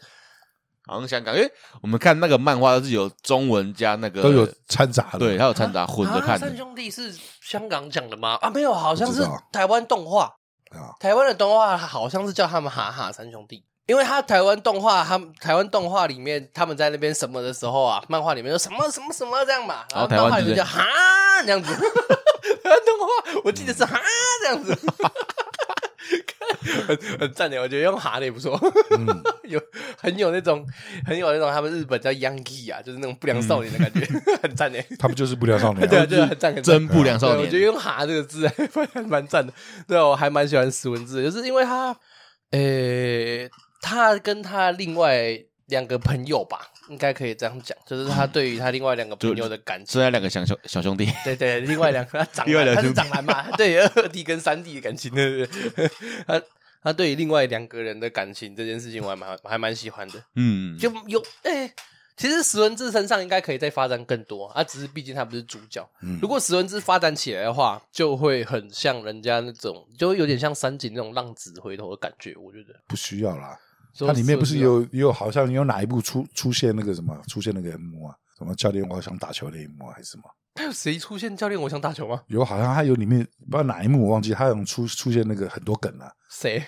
[0.86, 1.48] 好像香港，因为
[1.80, 6.36] 我们看那个漫画都是有中文加那个都有掺杂，对，还有掺杂混着看。
[6.36, 8.36] 三兄弟是香港讲的吗？
[8.42, 10.32] 啊，没有，好像是台湾动画
[10.78, 10.94] 啊。
[11.00, 13.64] 台湾的动画好像是叫他们哈哈三兄弟。
[13.86, 20.86] 因为他台湾动画，他台湾动画里面他们在那边什么的时候啊，漫画里面说什么什么什么这样嘛，然后动画里面叫哈
[21.44, 21.74] 这样子，
[22.62, 24.00] 台湾动画我记得是哈
[24.42, 24.72] 这样子，
[26.86, 28.58] 很很赞的，我觉得用哈的也不错，
[28.98, 29.60] 嗯、 有
[29.98, 30.66] 很有那种
[31.06, 34.82] 很有那种他们日本叫 Yankee 啊，就是那种不良少年的感觉，嗯、 很赞的。
[34.98, 37.38] 他们就是不良少年，对啊，对，很赞，很真不良少年。
[37.38, 39.52] 我觉得用哈这个字还蛮赞的，
[39.86, 41.96] 对，我还蛮喜欢死文字，就是因为他，
[42.50, 43.50] 诶。
[43.84, 45.36] 他跟他另外
[45.66, 55.90] 两个朋友吧，应该可以这样讲，就是他对于他另外两个朋友的感情，是他两个小兄小兄弟，对对，另外两个他长男，他是长男嘛， 对二弟跟三弟的感情，对不对？
[56.26, 56.42] 他
[56.82, 61.74] 他对于另外两个人的感情这件事情，我还蛮还蛮喜欢的，嗯，就有哎、欸，
[62.16, 72.74] 其实石文志身上应该可以再发展更多，啊，只是毕竟他不是主角，嗯，如果石文志发展起来的话，就会很像人家那种，就会有点像三井那种浪子回头的感觉，我觉得。
[72.86, 73.58] 不需要啦。
[73.98, 78.14] 它里面不是有有好像有哪一部出出现那个什么出现那个 M 啊？
[78.38, 80.24] 什么教练我想打球的 M 还是什么？
[80.54, 82.22] 他有谁出现教练我想打球吗？
[82.26, 86.10] 有，好像他有里面不知道哪一幕我忘记，他有出出现那个很多梗啊。
[86.30, 86.62] 谁？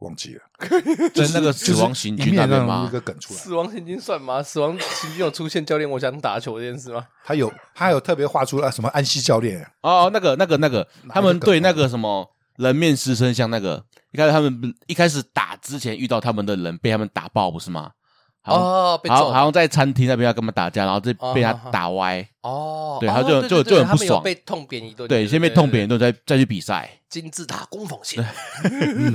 [0.00, 0.42] 忘记了。
[1.14, 2.86] 在那个死亡行军那边吗？
[2.88, 3.40] 一个梗出来。
[3.40, 4.42] 死亡行军算吗？
[4.42, 7.06] 死亡行军有出现教练我想打球这件事吗？
[7.24, 13.84] 他有，他有特别画出来什么安西教练哦，那个那个那个，他们对那个什么人面狮身像那个。
[14.12, 17.92] 一开始他们一开始打之前遇到他们的人被他们打爆不是吗？
[18.44, 22.26] 哦，被揍，好像在餐厅那边要跟他们打架，然后这被他打歪。
[22.40, 25.06] 哦，对，他就就就很不爽，被痛扁一顿。
[25.06, 26.90] 对，先被痛扁一顿，再再去比赛。
[27.10, 28.24] 金字塔攻防线，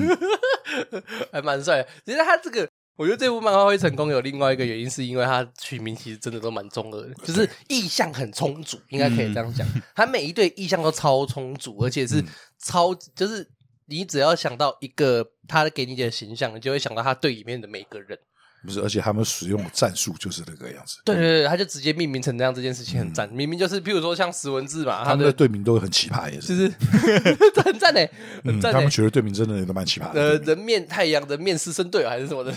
[1.34, 1.84] 还蛮帅。
[2.06, 9.68] 其实他这个，我觉得这部漫画会成功有另外一个原因，是因为他取名其实真的都蛮中二的，就是意象很充足，应该可以这样讲。
[9.96, 12.24] 他每一对意象都超充足，而且是
[12.60, 13.50] 超就是。
[13.86, 18.20] 你只要想到一个他给你的形象，你就会想到他对里面的每个人。
[18.66, 20.98] 不是，而且他们使用的战术就是那个样子。
[21.06, 23.30] 对对对，他就直接命名成这样，这件事情很赞。
[23.30, 28.10] 明明就是，譬如说像石文字嘛，他们的队名都很奇葩，也是，就是很赞诶，
[28.44, 28.74] 很赞。
[28.74, 30.22] 他们觉得队名真的也都蛮奇葩的。
[30.22, 32.52] 呃，人面太阳，人面狮身队还是什么的？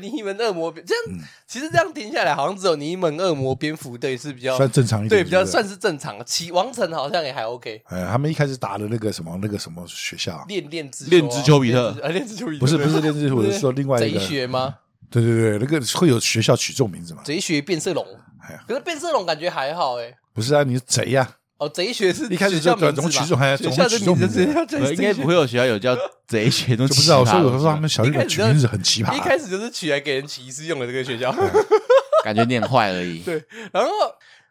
[0.00, 6.16] 尼门恶魔，这样其实这样听下来，好像只有尼门恶魔蝙蝠队是比较算正常一点，对，比较算是正常。
[6.24, 7.82] 起王城好像也还 OK。
[7.86, 14.76] 哎，他们一开始打的那个什么那个什么学校，练练之练之丘比特，练之丘比特，不是不是练之丘，我是说另外一个贼学吗？
[15.10, 17.22] 对对对，那个会有学校取这种名字吗？
[17.24, 18.04] 贼学变色龙，
[18.42, 20.14] 哎呀，可是变色龙感觉还好哎。
[20.32, 21.36] 不是啊，你是贼呀？
[21.58, 23.38] 哦，贼学是一开始就怎么取这种？
[23.38, 25.96] 还学校的名字应该不会有学校有叫
[26.28, 27.24] 贼学，都不知道。
[27.24, 29.16] 所以我说他们小学取名字很奇葩。
[29.16, 31.34] 一开始就是取来给人歧视用的这个学校，
[32.22, 33.20] 感觉念坏而已。
[33.24, 33.42] 对，
[33.72, 33.90] 然后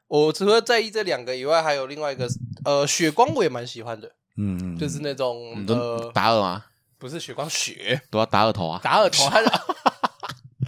[0.08, 2.28] 我除了在意这两个以外，还有另外一个
[2.64, 4.08] 呃，血光我也蛮喜欢的。
[4.38, 6.64] 嗯嗯，就是那种呃，达尔吗？
[6.98, 9.30] 不是血光血，都要打耳头啊，打耳头。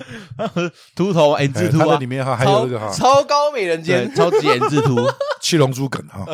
[0.96, 2.92] 秃头 N 字秃啊，里面哈还有那个哈。
[2.94, 4.96] 超高美人尖，超级 N 字秃，
[5.42, 6.26] 七龙珠梗哈。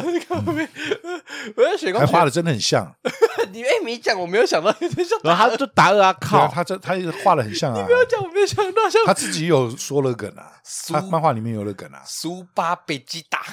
[1.56, 2.96] 我要血光，还画的真的很像。
[3.52, 4.74] 你哎，没讲，我没有想到，
[5.24, 7.80] 然后他就打尔啊，靠，他这他画的很像啊。
[7.80, 10.54] 你不要讲，我没有想到，像他自己有说了梗啊，
[10.88, 13.44] 他漫画里面有了梗啊，苏巴贝吉达。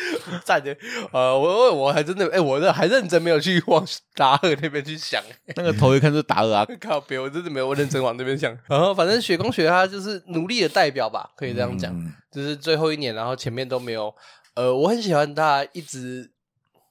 [0.44, 0.76] 赞的，
[1.12, 5.22] 呃，我我还真的，哎、欸，我这还认真没有去往达尔那边去想，
[5.56, 8.56] 那个头一看就是达尔啊， 靠别，我真的没有认真往那边想。
[8.68, 14.14] 然后反正雪宫雪他就是努力的代表吧，可以这样讲，嗯、就是最后一年，然后前面都没有，
[14.54, 16.30] 呃，我很喜欢他一直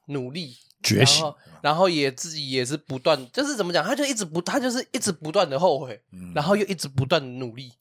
[0.08, 7.72] 努力，觉醒，然后，然后也自己也是不断，就是怎么讲，他就一直不，他就是一直不断的后悔，嗯然后又一直不断的努力，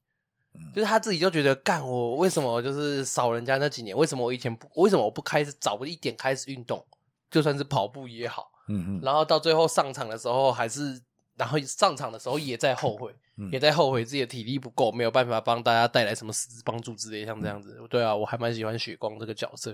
[0.74, 3.96] 就是他自己就觉得，干我为什么就是少人家那几年？
[3.96, 4.68] 为什么我以前不？
[4.80, 6.84] 为什么我不开始早一点开始运动？
[7.30, 11.00] 就算是跑步也好，嗯嗯，然后到最后上场的时候还是。
[11.38, 17.76] 然后上场的时候也在后悔， 嗯、也在后悔自己的体力不够，没有办法帮大家带来什么实质帮助之类，像这样子。
[17.78, 19.72] 嗯、对啊，我还蛮喜欢雪光这个角色。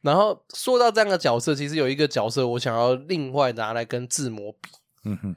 [0.00, 4.70] 然后说到这样的角色，其实有一个角色我想要另外拿来跟志摩比。
[5.04, 5.36] 嗯哼，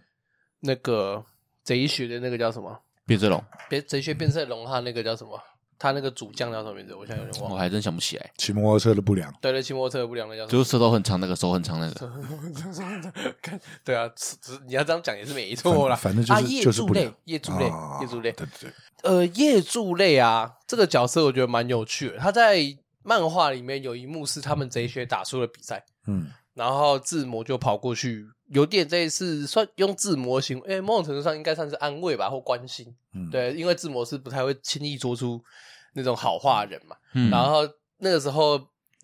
[0.61, 1.23] 那个
[1.63, 2.81] 贼学的那个叫什么？
[3.11, 3.43] 变色龙。
[3.69, 5.37] 别贼学变色龙，他那个叫什么？
[5.77, 6.93] 他那个主将叫什么名字？
[6.93, 8.31] 我现在有点忘了，我还真想不起来。
[8.37, 10.51] 骑摩托车的不良，对对，骑摩托车的不良的叫什么？
[10.51, 12.11] 就是舌头很长那个，手很长那个。
[13.83, 14.07] 对啊，
[14.67, 15.95] 你要这样讲也是没错啦。
[15.95, 17.65] 反正就是叶就是不良，叶柱类，
[18.01, 18.31] 叶柱类。
[18.33, 18.71] 对对对。
[19.01, 22.17] 呃，叶柱类啊，这个角色我觉得蛮有趣的。
[22.19, 22.59] 他在
[23.01, 32.95] 漫画里面有一幕是他们贼学打输了比赛，嗯，然后志摩就跑过去，有点这一次算用志摩型，哎，某种程度上应该算是安慰吧，或关心。
[33.13, 35.43] 嗯，对，因为志摩是不太会轻易说出。
[35.93, 38.57] 那种好话人嘛，嗯、然后那个时候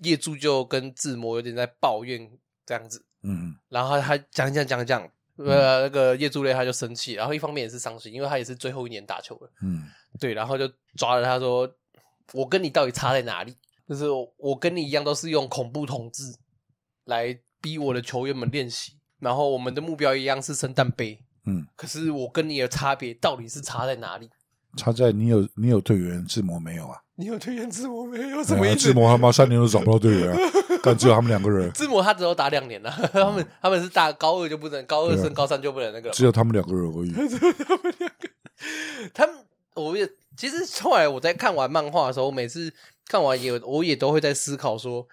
[0.04, 2.32] 叶柱就跟志摩有点在抱怨
[2.66, 5.02] 这样子，嗯，然后他讲讲讲讲，
[5.36, 9.84] 呃，那个叶柱类他就生气，然后一方面也是伤心，因为他也是最后一年打球了，嗯，
[10.18, 11.70] 对，然后就抓着他说
[12.32, 13.54] ：“我跟你到底差在哪里？
[13.90, 14.06] 就是
[14.38, 16.24] 我跟你一样都是用恐怖统治
[17.08, 24.30] 来逼我的球员们练习，然后我们的目标一样是圣诞杯，嗯，可是我跟你的差别到底是差在哪里？”
[24.78, 27.02] 差在你有你有队员，志摩没有啊？
[27.16, 28.44] 你有队员，志摩没有？
[28.44, 28.78] 什么意思？
[28.78, 30.38] 志摩他妈三年都找不到队员啊！
[30.84, 31.72] 但只有他们两个人。
[31.72, 36.12] 志摩他只有打两年了，他们他们是打高二就不能，高二升高三就不能那个。
[36.12, 37.12] 只有他们两个人而已。
[37.66, 38.30] 他们两个，
[39.16, 39.36] 他们
[39.74, 42.72] 我也其实后来我在看完漫画的时候，每次
[43.08, 45.08] 看完也我也都会在思考说。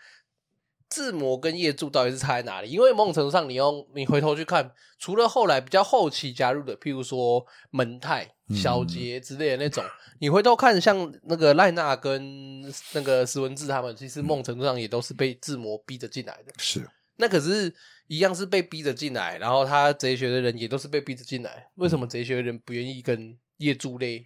[0.95, 2.71] 志摩跟叶柱到底是差在哪里？
[2.71, 16.53] 因为某种程度上，你用你回头去看，除了后来比较后期加入的，譬如说门太、小杰之类的那种，嗯、你回头看，像那个赖纳跟那个石文志他们，其实某种程度上也都是被志摩逼着进来的。
[16.59, 17.75] 是，那可是，
[18.07, 21.67] 一样是被逼着进来，然后他哲学的人也都是被逼着进来。
[21.75, 24.25] 为什么哲学的人不愿意跟叶柱类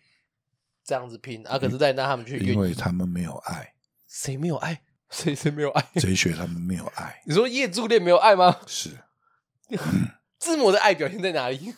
[0.84, 1.42] 这样子拼？
[1.46, 3.72] 啊，可是在那他们却愿意，因为他们没有爱。
[4.06, 4.82] 谁没有爱？
[5.10, 5.84] 谁谁没有爱？
[5.96, 7.20] 谁学他们没有爱。
[7.24, 8.56] 你说叶柱类没有爱吗？
[8.66, 8.90] 是。
[10.38, 11.74] 字母的爱表现在哪里？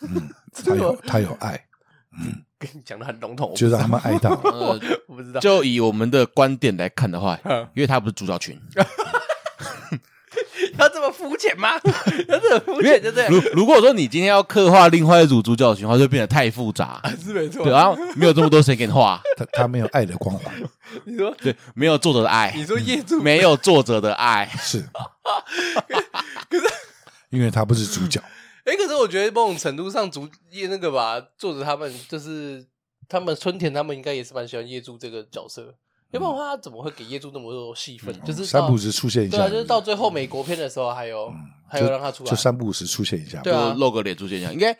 [0.52, 1.66] 他有他有爱。
[2.12, 4.30] 嗯，跟你讲的很笼统，就让他们爱到。
[4.44, 5.40] 呃，我不知道。
[5.40, 7.38] 就以我们的观点来看的话，
[7.74, 8.60] 因为他不是主角群。
[10.80, 11.74] 要这么肤浅吗？
[12.28, 13.26] 要这么肤浅就对。
[13.28, 17.00] 如如果说你今天要刻画另外一组主角群的话，就变得太复杂。
[17.22, 17.62] 是没错。
[17.62, 19.20] 对，然后没有这么多时间给你画。
[19.36, 20.52] 他他没有爱的光环。
[21.04, 22.52] 你说对，没有作者的爱。
[22.56, 24.80] 你说业主没有作者的爱是。
[26.48, 26.64] 可是，
[27.28, 28.20] 因为他不是主角。
[28.64, 32.66] 哎，可是我觉得某种程度上，主业那个吧，作者他们就是
[33.08, 35.74] 他们春田他们应该也是蛮喜欢业主这个角色。
[36.12, 38.14] 要不然的话，他怎么会给业主那么多戏份？
[38.22, 41.32] 就是三不五时出现一下，对啊，就是到最后美国片的时候，还有
[41.68, 44.52] 还有让他出来，就三不五时出现一下，对啊，露个脸出现一下。
[44.52, 44.76] 应该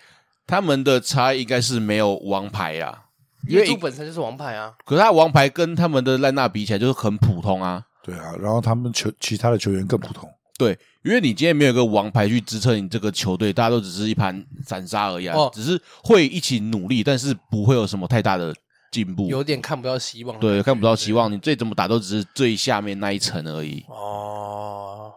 [0.47, 3.05] 他们的差应该是没有王牌啊，
[3.49, 4.75] 业主本身就是王牌啊。
[4.85, 7.85] 可是他王牌跟他们的赖纳比起来就是很普通啊。
[8.03, 10.29] 对啊，然后他们球其他的球员更普通。
[10.59, 18.53] 对，因为你今天没有一个王牌去支撑你这个球队，大家都只是一盘散沙而已，啊，只是会一起努力，但是不会有什么太大的。
[18.91, 21.31] 进步有点看不到希望，对，看不到希望。
[21.31, 23.85] 你最怎么打都只是最下面那一层而已。
[23.89, 25.13] 哦，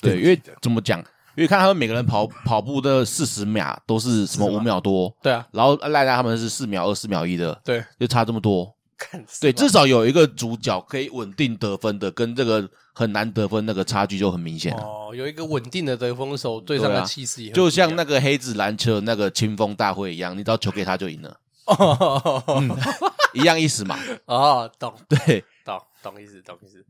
[0.00, 0.98] 对，因为怎么讲？
[1.34, 5.46] 因为看他们每个人跑跑步的四十秒都是什么五秒多，对啊。
[5.50, 8.74] 然后赖赖他们是四秒二、四秒一的，对，就差这么多。
[9.40, 14.72] 对，至少有一个主角可以稳定得分的，跟这个很难得分那个差距就很明显。
[14.74, 21.36] 哦，有一个稳定的得分手，对上的气势也就像那个黑子篮球那个清风大会一样，你只要球给他就赢了。
[21.78, 22.70] 哦、 嗯，
[23.34, 23.98] 一样意思嘛？
[24.26, 26.84] 哦，懂，对，懂，懂意思，懂意思。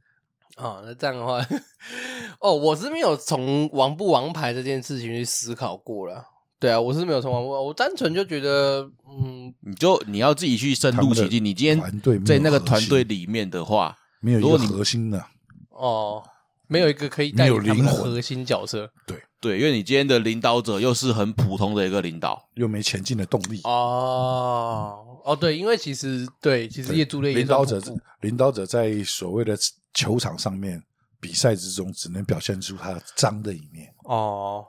[0.57, 1.45] 哦，那这样的话，
[2.41, 6.25] 哦，我是没有从王不王牌这件事情去思考过了。
[6.59, 11.45] 对啊，我是没有从王不王，我单纯就觉得，嗯，你就你要自己去深入其境。
[11.45, 15.25] 你今天在那个团队里面的话，没有一个核心的，
[15.71, 16.23] 哦，
[16.69, 19.21] 没有一个可以带领他们的核心角色，对。
[19.43, 23.61] 对，因为你今天的领导者又是很普通的一个领导，又没前进的动力。
[23.65, 27.83] 哦哦，对，因为其实对，其实业主类领导者，
[28.21, 29.59] 领导者在所谓的
[29.93, 30.81] 球场上面
[31.19, 33.93] 比赛之中，只能表现出他脏的一面。
[34.05, 34.65] 哦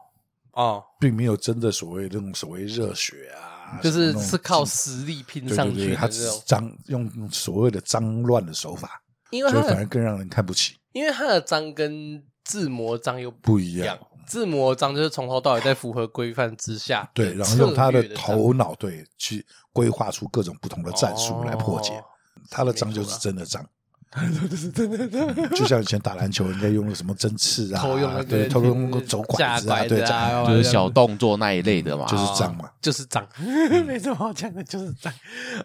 [0.54, 5.78] 哦，并没有真的所谓那种所谓热血啊，就是是靠实力拼上去的。
[5.78, 10.78] 对对对，他只是脏，用所谓的脏乱的手法，因为所以反而更让人看不起。
[10.94, 12.24] 因为他的脏跟。
[12.46, 21.94] 自魔脏又不一样，字母章就是从头到尾在符合规范之下， 对，然后用他的头脑对去规划出各种不同的战术来破解。
[21.94, 22.04] 哦、
[22.50, 23.66] 他的章就是真的章。
[25.56, 30.00] 就像以前打篮球，人家用了什么针刺啊，偷用对，偷用走拐子啊，对，
[30.48, 33.28] 就是小动作那一类的嘛，就是脏嘛，就是脏，
[33.86, 35.12] 没什么好讲的，就是脏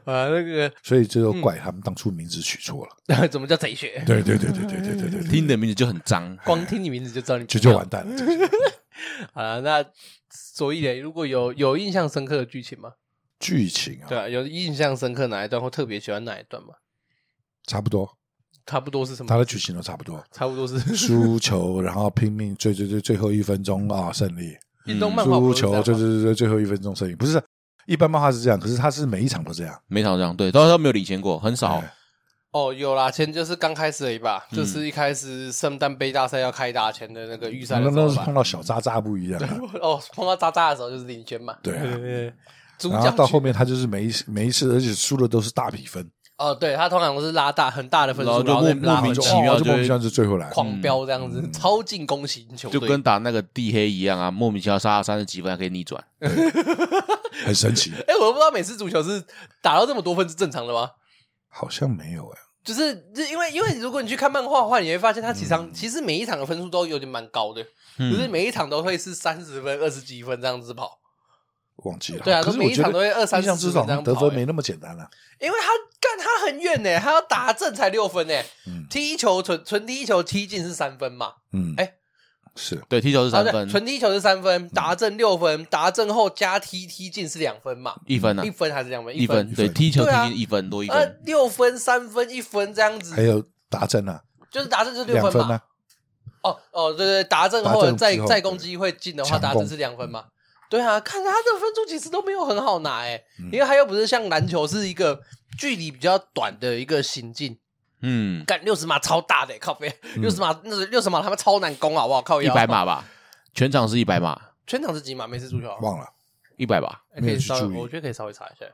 [0.04, 4.02] 啊， 那个，所以就怪他们当初名字取错了，怎么叫贼学？
[4.06, 8.16] 对对对对对对对对，听你的名字就很脏，光听你名字就知道你就就完蛋了。
[9.32, 9.84] 好了，那
[10.30, 12.92] 所以呢，如果有有印象深刻的剧情吗？
[13.38, 16.70] 剧情啊，对啊，有印象深刻哪一段或特别喜欢哪一段吗？
[17.66, 18.17] 差不多。
[18.68, 19.28] 差不多是什么？
[19.28, 24.54] 他的剧情都差不多，差不多是输球，然后拼命追追追，最后一分钟啊胜利。
[24.84, 27.14] 运动漫画输球，对对对，最后一分钟胜利。
[27.14, 27.42] 不是
[27.86, 31.82] 一般漫画是这样，可是他是每一场都这样，每场这样，对，都都没有领先过，很少。
[32.50, 39.40] 哦，有啦，前就是刚开始而已吧，就是一开始圣诞杯大赛要开打前的那个预赛，那那是碰到小渣渣不一样。
[39.82, 41.56] 哦，碰到渣渣的时候就是领先嘛。
[41.62, 46.10] 对对对，然后到后面他就是每一每一次，而且输的都是大比分。
[46.38, 56.02] 哦，对，他通常都是拉大很大的分数，然后就莫名其妙就莫名其妙就最后来狂飙这样子，超进攻型球队，就跟打那个地黑一样啊，莫名其妙杀了三十几分还可以逆转，
[57.44, 57.92] 很神奇。
[58.06, 59.20] 哎，我都不知道每次足球是
[59.60, 60.90] 打到这么多分是正常的吗？
[61.48, 67.64] 好像没有哎，就是因为因为如果你去看漫画的话，你会发现他其实其实每一场的分数都有点蛮高的，
[67.98, 70.97] 就是每一场都会是三十分、二十几分这样子跑。
[71.84, 75.08] 忘记了，对啊，可是每一场都会二三十分这样得分没那么简单了，
[75.38, 75.68] 因为他
[76.00, 78.34] 干他很远呢，他要打正才六分呢，
[78.90, 81.94] 踢球纯纯踢球踢进是三分嘛，嗯，哎，
[82.56, 82.82] 是。
[82.88, 89.16] 对，踢球是三分，纯踢球是三分，打正六分，打正后加踢踢进是两分嘛，一分啊，一分还是两分？
[89.16, 94.20] 一分，对，踢球踢进一分多一分，六分三分一分这样子，还有打正啊，
[94.50, 95.60] 就是打正是六分嘛，
[96.42, 100.24] 哦哦对对，打正后再再攻击会进的话，打正是两分嘛。
[100.68, 105.20] 对啊，看他这个分数其实都没有很好拿诶，嗯、因为他又不是像篮球是一个
[105.58, 107.58] 距离比较短的一个行进，
[108.02, 112.20] 嗯，干六十码超大的，靠北，六十码那六十码他们超难攻好不好？
[112.22, 113.04] 靠一百码吧，
[113.54, 115.26] 全场是一百码，全场是几码？
[115.26, 115.68] 每次足球？
[115.80, 116.06] 忘了。
[116.56, 118.66] 一百吧，可以稍微，我觉得可以稍微查一下，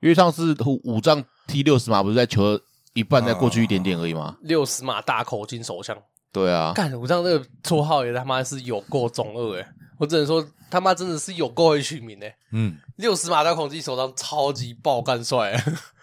[0.00, 0.54] 因为上次
[0.84, 2.60] 五丈踢六十码不是在球
[2.92, 4.36] 一半再过去一点点而已吗？
[4.42, 5.96] 六十码大口径手枪，
[6.30, 9.66] 对啊，干五丈这个绰号也他妈是有够中二诶。
[9.98, 12.34] 我只能说，他妈真的是有够会取名诶。
[12.52, 15.52] 嗯， 六十码在孔机手上超级爆干帅。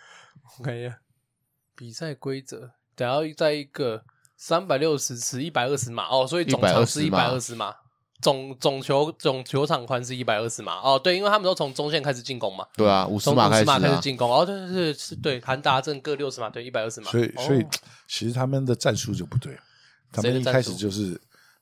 [0.59, 0.99] 我看一下
[1.75, 4.03] 比赛规则，等下在一个
[4.37, 7.73] 三百六十尺一百二十码哦，所以总长是一百二十码，
[8.21, 10.97] 总总球总球场宽是一百二十码哦。
[10.97, 12.65] 对，因为他们都从中线开始进攻嘛。
[12.75, 14.31] 对啊，五十码开始开始进攻。
[14.31, 17.11] 哦，对对对，是对，韩达正各六十码，对，一百二十码。
[17.11, 17.65] 所以所以
[18.07, 19.57] 其实他们的战术就不对，
[20.11, 21.19] 他们一开始就是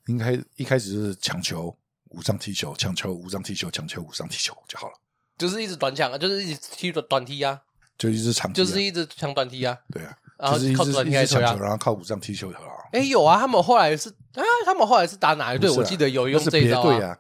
[0.07, 1.75] 应该一开始就是抢球。
[2.11, 4.93] 五张踢球，抢球，五张踢球，抢球，五张踢球就好了。
[5.37, 7.59] 就是一直短抢啊，就是一直踢短短踢啊，
[7.97, 9.77] 就一直长，就是一直抢短踢啊。
[9.91, 12.89] 对啊，然后靠短踢来抢球，然后靠五张踢球就好了。
[12.93, 15.69] 哎，有啊，他们后来是啊，他们后来是打哪一队？
[15.71, 17.17] 我记得有用这一招啊。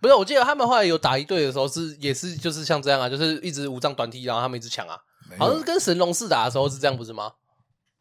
[0.00, 4.98] 不是，我记得他们后来有打一队的时候是也是就是像这样啊，就是一直五张短踢，然后他们一直抢啊。
[5.38, 7.32] 好像是跟神龙四打的时候是这样，不是吗？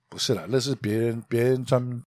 [0.10, 2.04] 不是啦，那是别人别人专。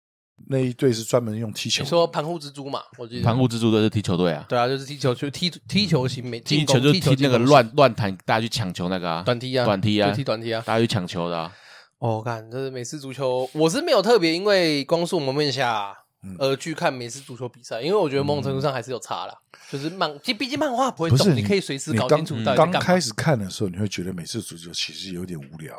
[0.48, 2.82] 那一队是专门用踢球，你说盘户蜘蛛嘛？
[2.98, 4.44] 我记得盘户蜘蛛都是踢球队啊。
[4.48, 11.52] 对啊，就是踢球，就踢踢球型，没踢球就踢那个乱乱弹，大家去抢球那个啊，短踢啊，短踢啊，踢短踢啊，大家去抢球的啊。
[11.98, 15.96] 哦，看这是美式足球，我是没有特别因为光速蒙面侠
[16.38, 19.34] 而去看美式足球比赛，因为我觉得某种程度上还是有差啦。
[19.70, 22.36] 就是漫，毕竟漫画不会懂，你可以随时搞清楚。
[22.54, 25.74] 刚开始看的时候，你会觉得美式足球其实有点无聊。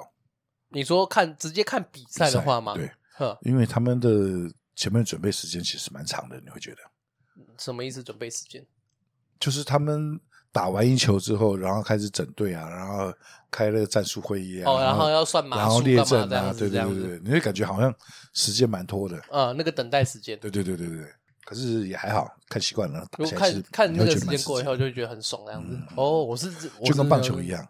[0.70, 2.74] 你说看直接看比赛的话吗？
[2.74, 2.91] 对，
[3.41, 4.09] 因为他们的。
[4.80, 6.78] 前面准备时间其实蛮长的，你会觉得
[7.57, 8.03] 什么意思？
[8.03, 8.63] 准备时间
[9.39, 10.20] 就是他们
[10.51, 13.11] 打完一球之后，然后开始整队啊，然后
[13.49, 17.91] 开了战术会议啊，哦，然后要算码，然后列阵啊，对对对对，你会感觉好像
[18.34, 21.11] 时间蛮拖的啊，那个等待时间，对对对对对，
[21.43, 25.76] 可是也还好看习惯了，打看看那个时间过以后就会觉得很爽，那样子。
[25.95, 26.51] 哦，我是
[26.86, 27.68] 就跟棒球一样。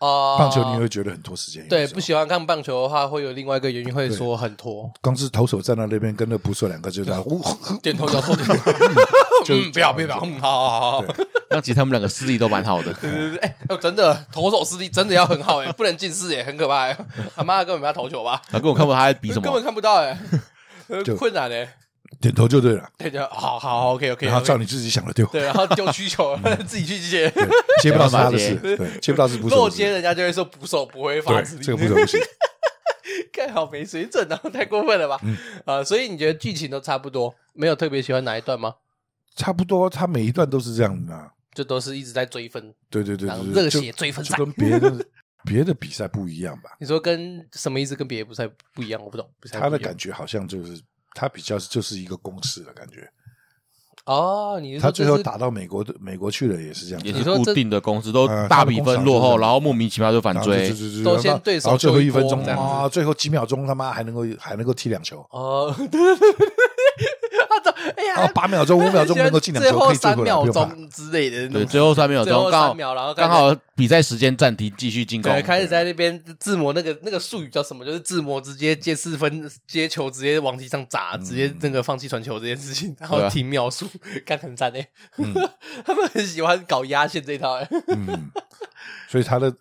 [0.00, 1.66] 哦，棒球你会觉得很拖时间。
[1.68, 4.90] 对，不喜欢看棒球的话，会有另外一个原因，会说很拖。
[5.00, 7.40] 光是投手站在那边跟那捕手两个就在呜
[7.82, 8.34] 点头摇头，
[9.44, 11.04] 就不要不要，好好好好。
[11.50, 12.92] 那其实他们两个视力都蛮好的。
[13.00, 16.96] 对对对，哎，真的投手视力真的要很好哎，不能近视哎，很可怕哎。
[17.36, 18.42] 他妈根本不要投球吧？
[18.50, 20.18] 他根本看不到他在比什么，根本看不到哎，
[21.16, 21.76] 困难哎。
[22.20, 27.32] 点头就对了，对的，好好，OK，OK，然后照你自己想的丢，对，然后丢需求， 自己去接，
[27.82, 32.20] 接不到是他的事，对，接不到是捕手，接人家就会说捕手不会发这个捕手不行，
[33.32, 35.20] 看好没水准啊，太过分了吧？
[35.64, 38.74] 啊，所以你觉得剧情都差不多，没有特别喜欢哪一段吗？
[39.36, 42.72] 差不多，他每一段都是这样的，就都是一直在追分。
[42.88, 45.06] 对对对，热血追分赛，就跟别的
[45.44, 46.70] 别的比赛不一样吧？
[46.78, 47.96] 你说跟什么意思？
[47.96, 49.02] 跟别的比赛不一样？
[49.02, 49.28] 我不懂。
[49.50, 50.80] 他的感觉好像就是
[51.14, 53.08] 他比较就是一个公式的感觉。
[54.06, 60.68] 哦，你他最后打到美国的美国去了，也是这样，也是固定的公司，都大比分落后，然后莫名其妙就反追，
[61.02, 65.24] 都先对手，然后最后一分钟啊，最后几秒钟他妈还能够还能够踢两球。
[65.30, 66.32] 哦，对对对
[68.14, 68.22] 对。
[68.22, 71.48] 哎呀，八秒钟、五秒钟 能够进两球，最后三秒钟之类的。
[71.48, 75.32] 对，最后三秒钟，刚好刚好比赛时间暂停，继续进攻。
[75.32, 77.84] 对，开始在那边自摸那个那个术语叫什么？
[77.84, 83.86] 就是自摸直接接四分接球，直接往地上砸，直接那个放弃传球这件事情，然后停秒数，
[84.24, 84.86] 看很赞诶。
[85.84, 87.68] 他们很喜欢搞压线这一套诶。
[87.88, 88.30] 嗯，
[89.08, 89.52] 所以他的。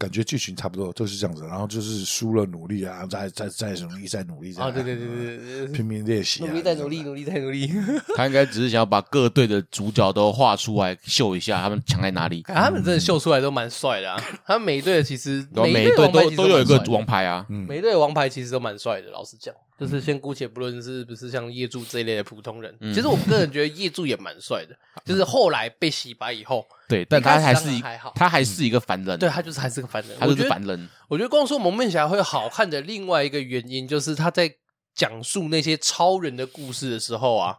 [0.00, 7.70] 感觉剧情差不多都是这样子，然后就是输了努力啊，再再再努力，再努力，啊，对对对对对，拼命练习，努力再努力，努力再努力。
[8.16, 12.42] 他应该只是想要把各队的主角都画出来，秀一下他们强在哪里。
[12.44, 14.18] 他们真的秀出来都蛮帅的啊！
[14.46, 19.10] 他们每一队的其实每一队都都有一个王牌啊，每一队王牌其实都蛮帅的。
[19.10, 24.74] 老实讲，就是先姑且不论是不是像叶柱这一类的普通人，其实我个人觉得叶柱也蛮帅的，
[25.04, 26.66] 就是后来被洗白以后。
[26.90, 27.80] 对，但他还是一，
[28.16, 29.16] 他还是一个凡人。
[29.16, 30.88] 对，他就是还是个凡人，他就是凡人。
[31.08, 34.52] 我觉得光说蒙面侠会好看的另外一个原因，就是他在
[34.92, 37.56] 讲述那些超人的故事的时候啊，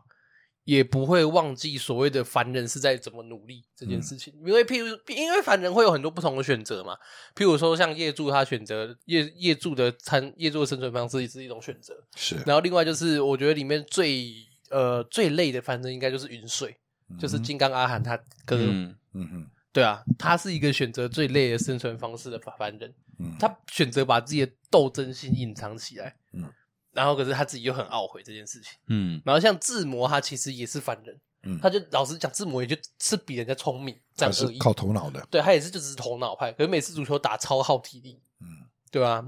[0.65, 4.33] 也不会忘记所谓的凡人是在怎么努力这件事情。
[4.45, 6.93] 因为譬如，因为凡人会有很多不同的选择嘛。
[7.33, 11.95] 譬如说，像叶柱他选择叶叶柱的参叶柱的生存方式也是一种选择。
[12.17, 12.35] 是。
[12.45, 14.29] 然后另外就是，我觉得里面最
[14.69, 16.75] 呃最累的反正应该就是云水，
[17.17, 18.57] 就是金刚阿含他哥。
[18.59, 22.93] 嗯哼，对啊，他是一个选择最累的生存方式的凡人。
[23.19, 26.15] 嗯，他选择把自己的斗争心隐藏起来。
[26.33, 26.51] 嗯，
[26.91, 28.71] 然后可是他自己又很懊悔这件事情。
[28.87, 31.19] 嗯，然后像智魔，他其实也是凡人。
[31.43, 34.57] 嗯，他就老实讲，智魔也就是比人家聪明，这样而已。
[34.59, 35.25] 靠头脑的。
[35.29, 38.21] 对，他也是就只是头脑派，可是每次足球打超耗体力。
[38.39, 39.25] 嗯，对啊。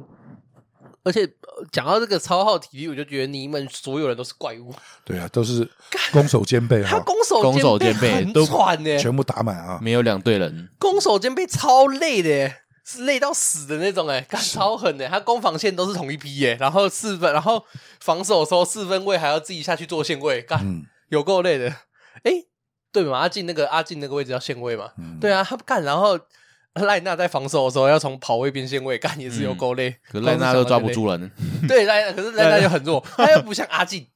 [1.03, 1.29] 而且
[1.71, 4.73] 讲到这个超耗体力，我就觉得你们所有人都是怪物。
[5.03, 5.69] 对啊，都是
[6.13, 6.81] 攻守兼备。
[6.81, 10.69] 他攻守攻守兼备都喘呢，全部打满啊，没有两队人。
[10.79, 12.53] 攻守兼备超累的，
[12.85, 15.07] 是累到死的那种哎，干超狠的。
[15.09, 17.65] 他攻防线都是同一批耶，然后四分，然后
[17.99, 21.69] 防守的时候四分位还要自己下去做线位，干有够累的。
[22.23, 22.31] 哎，
[22.93, 26.17] 对嘛，阿进那个阿进那个位置叫线位嘛，对啊，他不干，然后。
[26.81, 31.31] 赖纳在防守的时候要从跑位变线位干也是有够累，可赖纳都抓不住人。
[31.67, 34.07] 对赖纳，可是赖纳又 很弱，他又不像阿进，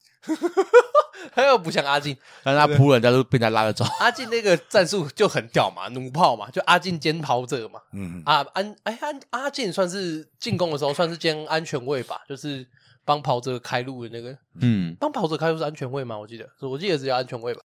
[1.35, 3.85] 他又不像阿进，但是他扑人家都被他拉着走。
[3.99, 7.79] 阿进那个战术就很屌嘛，弩炮嘛，就阿进兼跑者嘛。
[7.93, 12.65] 嗯，啊安哎安阿进算是进攻的时候算是兼安全位吧，就是
[13.05, 14.35] 帮跑者开路的那个。
[14.61, 16.17] 嗯，帮跑者开路是安全位吗？
[16.17, 17.61] 我记得，我记得只有安全位吧。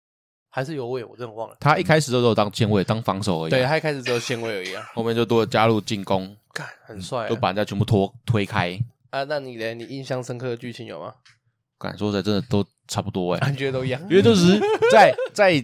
[0.54, 1.56] 还是有位，我真的忘了。
[1.60, 3.50] 他一开始都有当前卫，当防守而已。
[3.50, 8.78] 对，他一开始只有前卫而已啊， 后面就多加入进攻，看很帅，都把人家全部拖推开。
[9.10, 9.74] 啊，那你呢？
[9.74, 11.14] 你印象深刻的剧情有吗？
[11.80, 14.60] 敢说的真的都差不多哎，感觉都一样，因为就是
[14.92, 15.64] 在在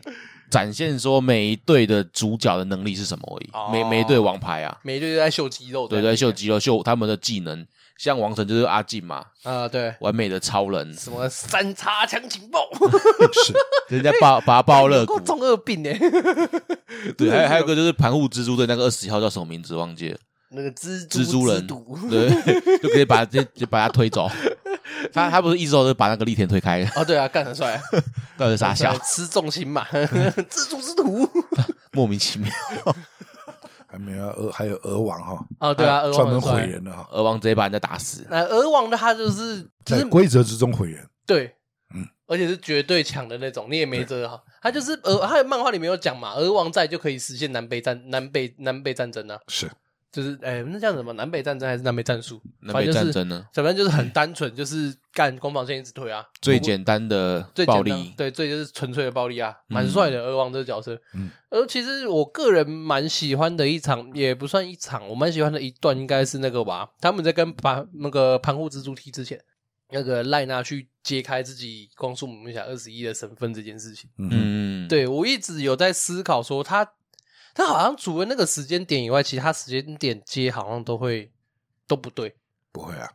[0.50, 3.50] 展现说每一队的主角的能力是什么而已。
[3.72, 7.68] 每每一队王牌啊，每一队都在秀肌肉，对，在秀肌肉，秀他们的技能。
[7.98, 12.70] 像王城就是阿进嘛，啊对，完美的超人，什么三叉枪情报，
[13.46, 13.54] 是
[13.96, 15.90] 人家爆把他爆肋骨，中二病呢。
[17.18, 20.18] 对， 还有还有个就是盘户蜘蛛队那个二十一号叫什么名字忘记了，
[20.50, 21.66] 那个蜘蜘蛛人，
[22.10, 24.30] 对，就可以把这就把他推走。
[25.14, 26.84] 他他不是一直都是把那个栗田推开。
[26.96, 27.80] 哦，对啊，干很帅，
[28.38, 31.30] 到底傻笑，吃重心嘛，蜘蛛之徒，
[31.92, 32.50] 莫名其妙。
[33.98, 38.26] 还没有鹅，还有鹅王哈哦，对啊，专门毁人的哈，鹅王直接把人家打死。
[38.30, 41.52] 那鹅王的他就是在规则之中毁人，对，
[41.96, 44.40] 嗯，而且是绝对强的那种，你也没辙哈。
[44.62, 49.68] 他就是鹅，他的漫画里面有讲嘛，鹅王在就可以实现南北战、南北南北战争啊，是。
[50.18, 51.14] 就是哎，那叫什么？
[51.14, 52.42] 南北战争还是南北战术？
[52.62, 53.46] 南北战争呢？
[53.54, 56.26] 反正就是很单纯，就是干攻防线一直推啊。
[56.42, 60.24] 最简单的暴力，对，最就是纯粹的暴力啊，蛮帅的。
[60.24, 66.90] 鹅王这个角色，嗯，而其实我个人蛮喜欢的一场，也不算一场，我蛮喜欢的一段，应该是那个吧。
[67.00, 69.40] 他们在跟盘那个盘户蜘蛛踢之前，
[69.92, 74.10] 那个赖纳去揭开自己光速蒙面侠二十一的身份这件事情。
[74.18, 76.94] 嗯，对我一直有在思考说他。
[77.58, 81.32] 他好像除了那个时间点以外，其他时间点接好像都会
[81.88, 82.36] 都不对，
[82.72, 83.10] 不会啊？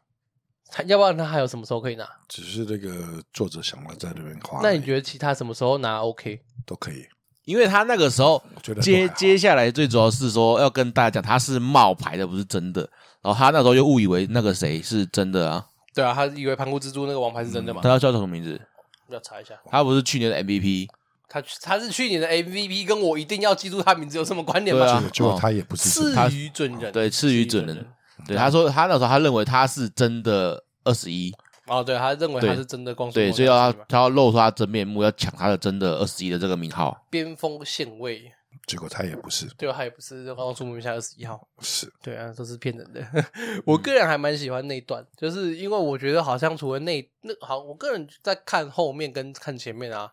[0.68, 2.04] 他要不然他还有什么时候可以拿？
[2.26, 4.58] 只是这个作者想要在那边画。
[4.60, 7.06] 那你觉得其他什么时候拿 OK 都可以？
[7.44, 8.42] 因为他那个时候
[8.80, 12.80] 接接下来最主要是说要跟大家讲他是冒牌的，不是真的。
[13.20, 15.64] 然后他那时候又误以为那个谁是真的啊？
[15.94, 17.80] 对啊，他以为盘古蜘蛛那个王牌是真的嘛？
[17.80, 18.60] 他要叫什么名字？
[19.08, 19.54] 要查一下。
[19.66, 20.88] 他不是去年的 MVP。
[21.32, 24.84] 他他是去年的 MVP，跟我一定要记住他名字有什么关联吗？
[24.84, 27.86] 对啊，结果他也不是赐予准人，对，赐予准人。
[28.26, 31.34] 对，他说他那时候他认为他是真的二十一。
[31.66, 38.30] 哦，对，他认为他是真的光速，对，所以要他他要露出他真面目，要抢他的真的二十一的这个名号，边锋线位。
[38.66, 43.02] 结果他也不是，对，他也不是光速蒙面侠二十一号，是对啊，都是骗人的。
[43.64, 50.08] 我个人还蛮喜欢那一段，就是因为我觉得好像除了那那好，我个人在看后面跟看前面啊，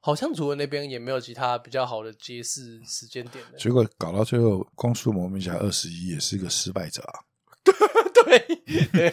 [0.00, 3.58] 好像除了那边也没有其他比较好的揭示时间点的。
[3.58, 7.20] 结果搞到最后，光速蒙面侠二十一也是一个失败者啊。
[8.24, 8.46] 对，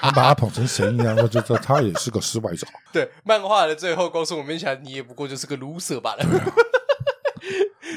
[0.00, 2.66] 他把他捧成神一样，我觉得他也是个失败者。
[2.92, 6.24] 对，漫画的最后，光速蒙面侠你也不过就是个 loser 罢了。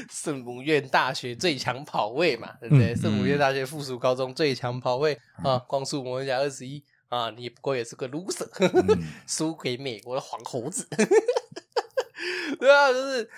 [0.09, 2.95] 圣母院大学最强跑位嘛，对不对？
[2.95, 8.47] 圣母院大学附属高中最强跑位啊，光速蒙面侠二十一啊，你不过也是个 loser，
[9.27, 10.87] 输给美国的黄猴子。
[12.59, 13.29] 对啊，就是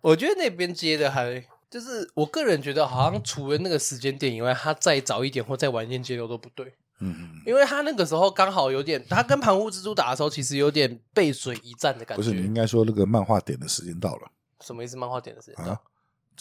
[0.00, 1.44] 我觉得那边接的还。
[1.70, 6.66] 就是我个人觉得，好像除了那个时间点以外，他再早一点或再晚一点接流都不对。
[7.00, 12.22] 嗯嗯，因为他那个时候刚好有点，他跟盘户蜘蛛打的时候，其实有点背水一战的感觉。
[12.22, 14.30] 不是，你应该说那个漫画点的时间到了。
[14.60, 14.96] 什么意思？
[14.96, 15.80] 漫画点的时间啊？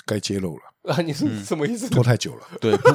[0.05, 1.01] 该揭露了啊？
[1.01, 1.89] 你是什么意思？
[1.89, 2.47] 拖太久了。
[2.61, 2.89] 对，不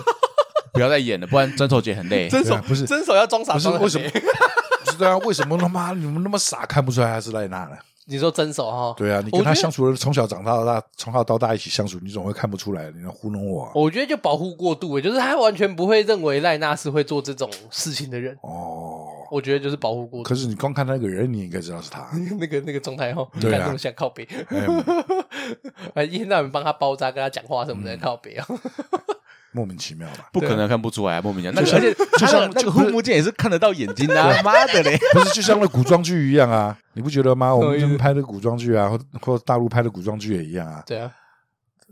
[0.80, 2.28] 要再演了，不然真手姐很累。
[2.30, 4.08] 真手不是真手要装傻，不是为什么？
[4.84, 5.16] 不是对啊？
[5.18, 7.76] 为什么他妈你们那么傻，看不出来他是赖娜呢？
[8.10, 8.94] 你说真手哈？
[8.96, 13.70] 对啊，你跟他相处了，从小长到大，从小到大一起相处，你总会看不出来，你要糊弄我。
[13.74, 18.34] 我觉得就保护过度，就是他完全不会认为赖娜是会做这种事情的人。
[18.40, 20.26] 哦，我觉得就是保护过度。
[20.26, 22.08] 可是你光看那个人，你应该知道是他。
[22.40, 24.26] 那个那个状态哈，对啊，那么像靠北，
[25.92, 28.46] 哎，一天到晚帮他包扎，跟他讲话什么的，靠北啊。
[29.52, 30.28] 莫名其妙吧？
[30.32, 31.60] 不可能看不出来，莫名其妙。
[31.60, 34.98] 而且就像那个护目镜也是看得到眼睛的，妈的嘞！
[35.14, 36.76] 不是就像那古装剧一样啊？
[36.92, 37.54] 你不觉得吗？
[37.54, 40.82] 我们这边拍的古装剧啊，或或大陆拍的古装剧也一样啊。
[40.86, 41.10] 对啊，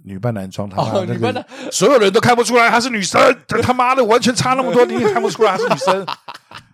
[0.05, 3.21] 女扮男装，他妈那个所有人都看不出来她是女生，
[3.63, 6.07] 他妈的完全差那么多，你也看不出来她是女生，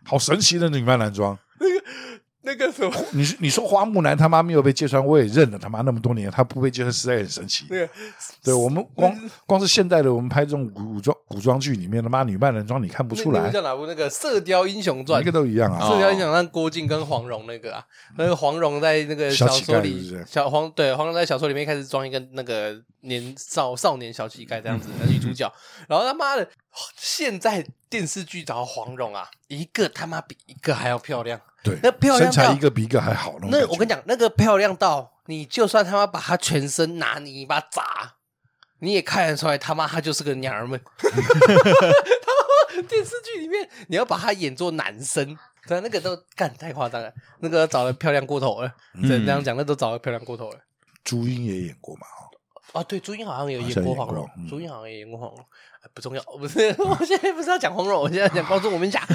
[0.05, 1.39] 好神奇的女扮男装。
[2.45, 5.59] 那个什么， 你你说花木兰他妈没有被揭穿，我也认了。
[5.59, 7.67] 他妈那么多年，他不被揭穿实在很神奇。
[7.69, 7.89] 对，
[8.43, 9.17] 对我们光
[9.47, 13.43] 光是现代的，我们拍这种古装古装剧里面，他妈女扮男装你看不出来。
[13.43, 13.87] 那叫哪部？
[13.87, 15.89] 那个《射雕英雄传》，一个都一样啊。
[15.89, 17.85] 射雕英雄传，郭靖跟黄蓉那个啊，
[18.19, 25.53] 那个黄蓉在那个小说里，小黄对黄蓉在小说里面开始装一个那个年少少年小乞丐这样子的女主角，
[25.89, 26.49] 然后他妈的
[26.97, 31.41] 现在电视剧找黄蓉啊，一个他妈比一个还要漂亮。
[31.63, 33.37] 对，那漂亮身材一个比一个还好。
[33.43, 38.15] 那我跟你讲，那个漂亮到你就算他妈把他全身拿泥巴砸，
[38.81, 40.81] 你也看得出来他妈他就是个娘们。
[40.99, 45.39] 他妈电视剧里面你要把他演作男生，
[45.69, 48.75] 对，那个都干太夸张了，那个找的漂亮过头了。
[49.03, 50.59] 这样讲，那都找的漂亮过头了。
[51.05, 52.07] 朱茵也演过嘛？
[52.73, 55.45] 啊，对，朱茵好像也有演过黄蓉，朱茵好像也演过黄蓉。
[55.95, 59.07] 不重要，不是，我现在不是要讲黄蓉，我现在讲 光速蒙面侠。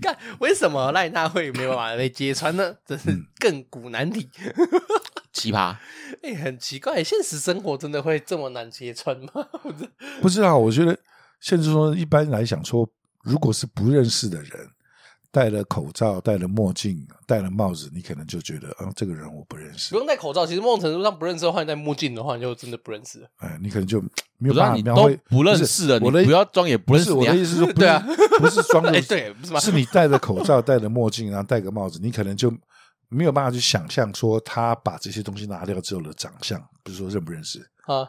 [0.00, 2.74] 看为什么赖娜会没有办法被揭穿呢？
[2.84, 4.28] 这是亘古难题，
[5.32, 5.76] 奇葩。
[6.22, 9.46] 哎，很奇怪，现实生活真的会这么难揭穿吗？
[10.20, 10.98] 不是啊，我觉得，
[11.40, 12.88] 现实中，一般来讲说，
[13.22, 14.50] 如果是不认识的人。
[15.32, 19.90] 戴了口罩，戴了墨镜，戴了帽子，你可能就觉得，啊，这个人我不认识。
[19.90, 23.24] 不用戴口罩，其实某种程度上不认识的话，你戴墨镜的话，你就真的不认识。
[23.38, 24.00] 哎，你可能就
[24.38, 26.00] 没有办法描绘不认识的。
[26.00, 27.12] 我的不要装也不认识。
[27.12, 28.04] 我的意思是说，对啊，
[28.38, 28.90] 不是装的。
[28.90, 29.60] 哎，对，是？
[29.60, 32.52] 是你戴着口罩，戴着墨镜，然后戴个帽子，你可能就
[33.08, 38.08] 没有办法去想象说他把这些东西拿掉之后的长相，不是说认不认识啊。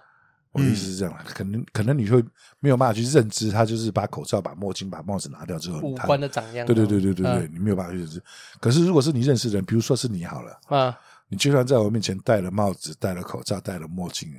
[0.53, 2.23] 我的意思是这样，可能可能你会
[2.59, 6.65] 没有办法去认知，他就是把口罩、把墨镜、把帽子拿掉之后，五官的长相。
[6.65, 8.21] 对对对对对对，你没有办法去认知。
[8.59, 10.97] 可是如果是你认识的人，比如说是你好了，啊，
[11.29, 14.29] 你就算在我面前戴了帽子、戴了口罩、戴了墨镜，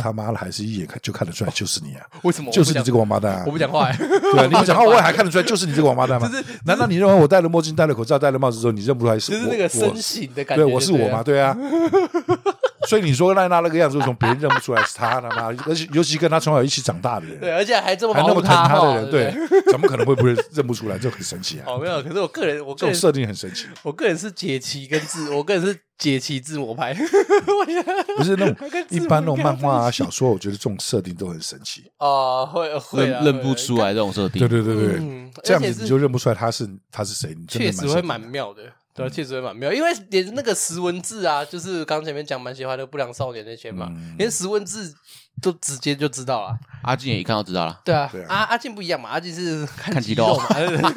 [0.00, 2.06] 他妈的还是一眼看就看得出来就是你啊！
[2.22, 2.50] 为什么？
[2.52, 3.34] 就是你这个王八蛋！
[3.36, 6.30] 啊我不讲话，对，你不讲话，我也还看得出来就是你这个王八蛋吗？
[6.64, 9.32] 难道你认为我戴了墨镜、戴了口罩、戴了帽子之后，你认不出来是？
[9.32, 10.64] 就是那个身形的感觉。
[10.64, 11.22] 对，我是我吗？
[11.22, 11.56] 对啊。
[12.88, 15.46] 所以你说赖娜那个样子，为什么别人认不出来是他他妈？
[15.66, 19.34] 而且尤其跟他从小一起长大的人，对，而且还这么还那么疼他的人，对，
[19.70, 20.98] 怎么可能会不认认不出来？
[20.98, 21.64] 这很神奇啊！
[21.70, 23.66] 哦，没有，可是我个人，我这种设定很神奇。
[23.82, 26.92] 我个人是解奇跟自，我个人是解奇自我派，
[28.16, 28.56] 不是那种
[28.88, 38.62] 一般那种漫画啊、小说，我觉得这种设定都很神奇 啊，会会认不出来这种设定，对对对对，这样子你就认不出来他是他是谁，确实会蛮妙的。
[38.94, 44.94] 对，确实会蛮妙，因为连那个石文字啊，就是刚前面讲蛮喜欢的不良少年那些嘛，连石文字
[45.40, 46.58] 都直接就知道了。
[46.82, 47.80] 阿进也一看就知道了。
[47.84, 50.90] 对啊，对啊阿阿进不一样嘛，阿进是看看肌肉肌肉嘛，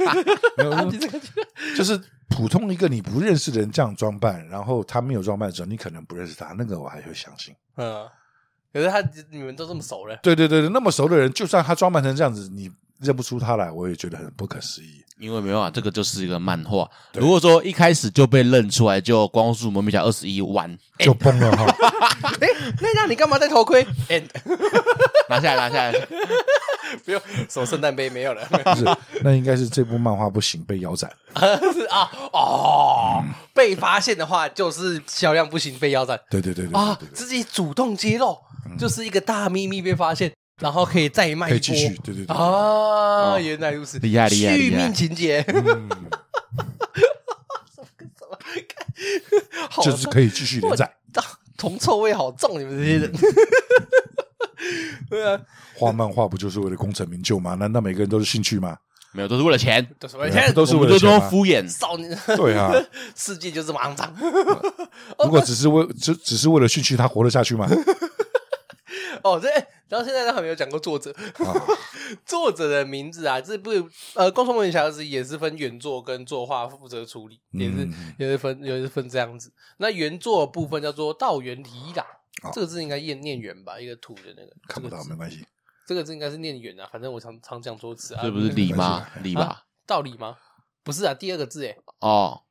[0.57, 1.43] 没有 阿进是看肌肉。
[1.77, 7.55] 就是普通一个你不认识的人这样装扮，然后他没有装扮的时候，你可能不认识他，那个我还会相信。
[7.77, 8.05] 嗯，
[8.73, 12.69] 可是他你们都这么熟了，对对对对，那么熟的人，就算他装扮成这样子，你
[12.99, 15.04] 认不出他来，我也觉得很不可思议。
[15.19, 16.89] 因为没办法，这个就是一个漫画。
[17.13, 21.65] 如果说一开始就被认出来，就光速蒙面侠二十一完 就崩了哈。
[22.41, 22.47] 哎，
[22.81, 24.25] 那让你干嘛戴头盔？And
[25.29, 26.07] 拿下来，拿下来，
[27.03, 28.83] 不用守圣诞杯没有了，不是，
[29.21, 31.09] 那应该是这部漫画不行，被腰斩。
[31.73, 38.37] 是啊哦，被发现的话就是销量不行，被腰斩对对对对啊自己主动揭露，
[38.77, 41.89] 就是一个大秘密被发现，然后可以再卖一可以继续。
[41.89, 41.97] 波。
[42.05, 45.89] 对对对，啊，原来如此，厉害厉害厉害续命情节，嗯，
[49.69, 50.85] 好就是可以继续连载。
[51.15, 51.23] 哇
[51.57, 53.11] 铜臭味好重，你们这些人。
[55.09, 55.39] 对啊，
[55.77, 57.55] 画漫画不就是为了功成名就吗？
[57.55, 58.75] 难道每个人都是兴趣吗？
[59.13, 61.29] 没有，都是为了钱，都是为对啊了都是我们就这么为了？
[61.29, 61.65] 敷衍。
[61.69, 62.73] 少年，对啊，
[63.15, 64.13] 世界就这么肮脏。
[65.23, 67.65] 如果只是为只只是为了兴趣，他活得下去吗？
[69.23, 69.49] 哦，这
[69.87, 71.53] 然后现在都还没有讲过作者，啊，
[72.25, 73.71] 作者的名字啊，这部
[74.15, 79.51] 呃《光速蒙面侠》是也是分原作跟作画负责处理，也是嗯也是分也是分这样子。
[79.77, 82.05] 那原作的部分叫做道元理一郎，
[82.43, 83.79] 哦这个字应该念念元吧？
[83.79, 85.45] 一个土的那个看不到没关系。
[85.87, 88.21] 这个字应该是念远啊，反正我常常讲错词啊。
[88.23, 89.07] 这不是理吗？
[89.21, 89.61] 理吧啊？
[89.85, 90.35] 道理吗？
[90.83, 91.77] 不是啊，第二个字哎。
[91.99, 92.41] 哦，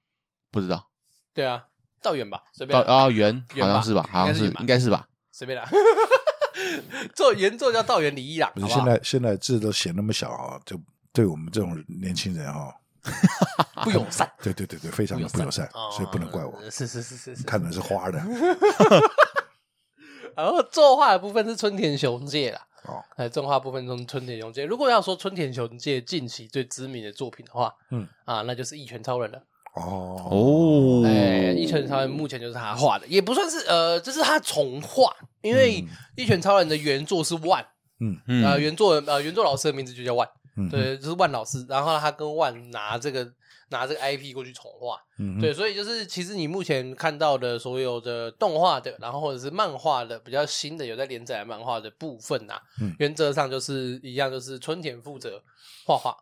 [0.52, 0.88] 不知道。
[1.32, 1.66] 对啊，
[2.00, 4.08] 道元吧，随便道啊，圆圆吧好像是吧？
[4.12, 5.08] 好像是应该是圆吧，应该是吧？
[5.32, 5.68] 随便啦。
[7.14, 8.84] 做原作叫道元理一郎，不是现？
[8.84, 10.80] 在现在字都写那么小啊，就
[11.12, 12.72] 对我们这种年轻人啊，
[13.84, 16.60] 不友善， 对对对对，非常的不友善，哦所以不能怪我。
[16.70, 17.44] 是是是是是。
[17.44, 18.18] 看的是花的
[20.36, 24.64] 然后作画的部分是春田雄介啦，哦，哎，动画部分中春田雄介。
[24.64, 29.42] 如果要说春田雄介近期最知名的作品的话，嗯啊，那就是《一拳超人》了。
[29.74, 30.28] 哦。
[30.30, 35.82] 哦，哎，《一拳超人》目前就是他画的，也不算是呃，这是他重画，因为
[36.16, 37.64] 《一拳超人》的原作是万，
[38.00, 38.16] 嗯。
[38.26, 38.44] 嗯。
[38.44, 41.64] 呃，原作呃原作老师的名字就叫万，嗯，对，就是万老师。
[41.68, 43.28] 然后他跟万拿这个
[43.70, 52.94] 拿这个 IP 过去重画，嗯，对，所以就是其实你目前看到的所有的动画的，然后或者是漫画的比较新的有在连载漫画的部分啊，嗯。
[53.00, 55.42] 原则上就是一样，就是春田负责
[55.84, 56.16] 画画。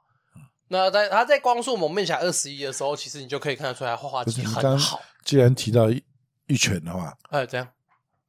[0.73, 5.03] 那在他在光速蒙面侠二十一的时候，其实你就可以看得出来画画技不是你刚很好。
[5.23, 6.03] 既然提到一
[6.47, 7.69] 一拳的话哎，这样，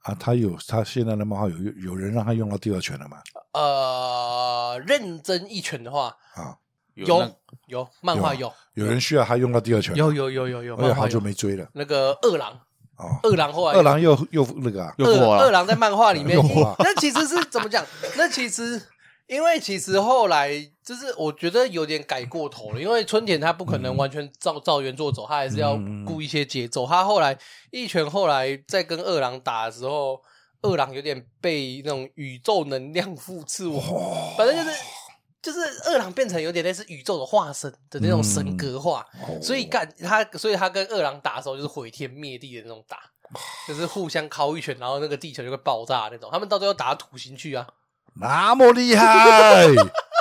[0.01, 3.17] 啊，他有他现在的漫画有有人让他用到第二拳了吗？
[3.53, 6.57] 呃，认真一拳的话，啊，
[6.95, 7.31] 有
[7.67, 7.87] 有。
[8.01, 8.85] 漫画有有。
[8.85, 11.65] 人需要他用到第二拳，有有有有有，而且好久漫画有没追了。
[11.71, 12.59] 那个二郎，
[12.97, 13.19] 哦。
[13.23, 13.77] 二郎后来。
[13.77, 15.43] 二郎又又那个啊，二又过了。
[15.43, 16.37] 二郎在漫画里面。
[16.79, 17.85] 那其实是怎么讲？
[18.17, 18.81] 那其实
[19.27, 20.49] 因为其实后来
[20.83, 26.85] 就是我觉得有点改过头了，因为春田他不可能完全照照原作走，他还是要顾一些节奏。
[26.85, 27.37] 他后来
[27.71, 30.21] 一拳后来在跟二郎打的时候，
[30.61, 33.79] 二郎有点被那种宇宙能量 ful 斥我，
[34.37, 34.77] 反正就是。
[35.43, 35.59] 就是
[35.89, 42.99] 二郎变成有点类似宇宙的化身的那种神格化，哦所以干他，所以他跟二郎打的时候就是毁天灭地的那种打，
[43.67, 46.29] 就是互相敲一拳，然后那个地球就会爆炸那种。
[46.31, 47.67] 他们到最后打到土星去啊！
[48.19, 49.67] 那么厉害，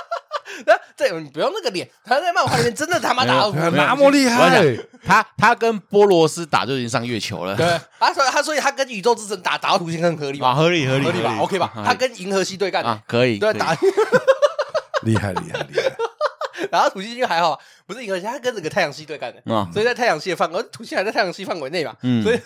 [0.67, 3.35] 那这你不用那个脸，他在漫画里面真的他妈打。
[3.71, 10.55] 那么厉害，他他跟波罗斯打就已经上月球了，对，他所以他所以他跟宇宙之神打打到土星很合理啊，吧？
[10.55, 11.73] 合理合理合理吧？OK 吧？
[11.85, 13.73] 他跟银河系对干，啊可以，对打
[15.03, 15.93] 厉害厉害厉害，
[16.71, 22.23] 然后 土星就还好，不是银河系，他跟整个太阳系对干的，啊，所以在太阳系的范围，土星还在太阳系范围内嘛，嗯。
[22.23, 22.41] 所以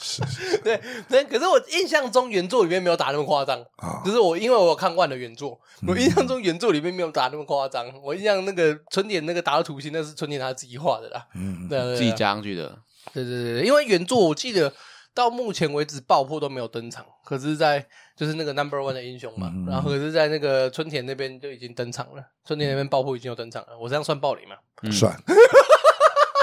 [0.00, 1.24] 是是是对对。
[1.24, 3.60] 可是我印象中原作里面没有打那么夸张。
[3.76, 7.86] 啊就，是我，因为我有看万的原作，嗯我印象中原作里面没有打那么夸张。
[8.02, 11.26] 我印象那个春田那个打到土星，那是春田他自己画的啦。
[11.34, 12.78] 嗯，对对对自己加上去的，
[13.12, 14.72] 对对对对，因为原作我记得
[15.14, 17.84] 到目前为止爆破都没有登场，可是，在
[18.16, 22.22] 就是那个 Number One 的英雄嘛，嗯然后可是，在那个春田那边就已经登场了。
[22.46, 24.56] 春田那边爆破已经有登场了，我这样算暴雷吗？
[24.82, 25.12] 嗯算，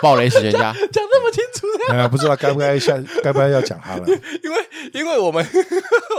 [0.01, 4.05] 暴雷史学家，讲那么清楚的，哎呀，不知道该不该下该不该要讲他了，
[4.43, 4.57] 因为
[4.93, 5.45] 因为我们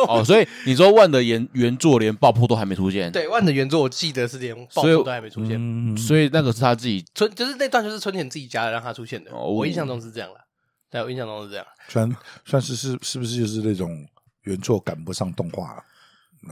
[0.09, 9.47] 哦，所以你说万的原原作连爆破都还没出现，，对万的原作我记得是连爆破都还没出现，嗯，所以那个是他自己春就是那段就是春田自己加的让他出现的，哦。
[9.47, 10.41] 我印象中是这样的，
[10.91, 11.67] 对，我印象中是这样。
[11.89, 14.07] 算算是是是不是就是那种
[14.43, 15.83] 原作赶不上动画了？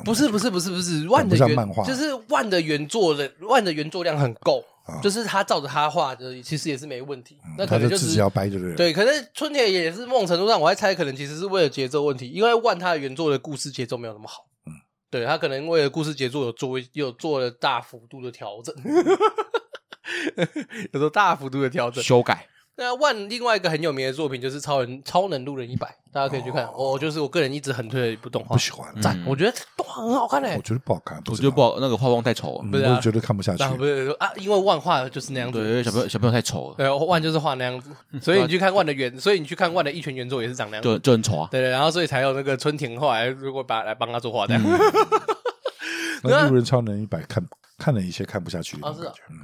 [0.05, 4.65] 不是不是不是不是，万的原不像漫画就是万的原作的万的原作量很够，
[5.03, 7.39] 就是他照着他画的，其实也是没问题。
[7.57, 8.93] 那可能就是自己要掰，对不对？
[8.93, 14.47] 可是春田也是某种程度上，我还猜可能其实是为了节奏问题，因为万他的原作的故事节奏没有那么好。
[14.67, 14.73] 嗯，
[15.11, 18.75] 对他可能为了故事节奏有做有做了大幅度的调整，
[20.93, 22.47] 有做大幅度的调整修改。
[22.77, 26.65] 那万另外一个很有名的作品就是超人超能路人一百，大家可以去看。
[26.75, 30.55] 哦，就是我个人一直很推的一部动画，不喜欢赞，我觉得动画很好看嘞。
[30.57, 33.65] 我觉得不好看，我觉得不好，那个画风太丑了，不是我觉得看不下去。
[33.77, 36.75] 不是啊，因为万画就是那样子，对，小朋友小朋友太丑了。
[36.77, 41.49] 对，万就是画那样子，所以你去看万的原，所以你去看万的一拳原作也是长那样，就就很丑啊。
[41.53, 44.63] 对对，然后所以才有那个春田后来如果把来帮他做画这样。
[46.27, 47.47] 那路人超能一百看
[47.79, 49.37] 看了一些看不下去的感觉，嗯，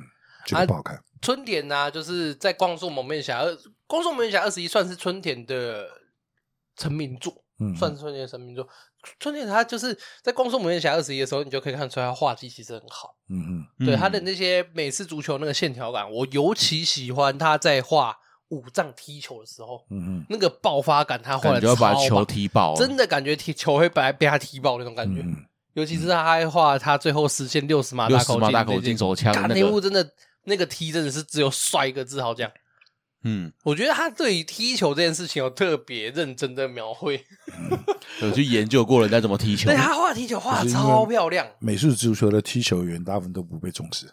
[0.54, 1.02] 觉得不好看。
[1.22, 3.44] 春田呢，就是在光速蒙面侠。
[3.86, 5.86] 光速蒙面侠二十一算是春田的
[6.76, 8.66] 成名作，嗯，算是春田的成名作。
[9.18, 18.16] 春田他就是在光速蒙面侠二十一的时候，你就可以看出来他画技其实很好，嗯嗯，对他的那些美式足球那个线条感，我尤其喜欢他在画
[18.50, 25.24] 五藏踢球的时候，嗯嗯，那个爆发感他画的超棒，把球踢爆，真的感觉踢球会被被他踢爆那种感觉。
[25.74, 30.04] 尤其是他还画他最后实现六十码大口径大口径手枪那幕，真的
[30.44, 32.50] 那个踢真的是只有帅一个字好讲。
[33.22, 37.22] 嗯，我觉得他对于踢球这件事情有特别认真的描绘，
[38.22, 39.66] 有去研究过人家怎么踢球。
[39.66, 41.46] 对，他画踢球画的超漂亮。
[41.58, 44.10] 美式足球的踢球员大部分都不被重视，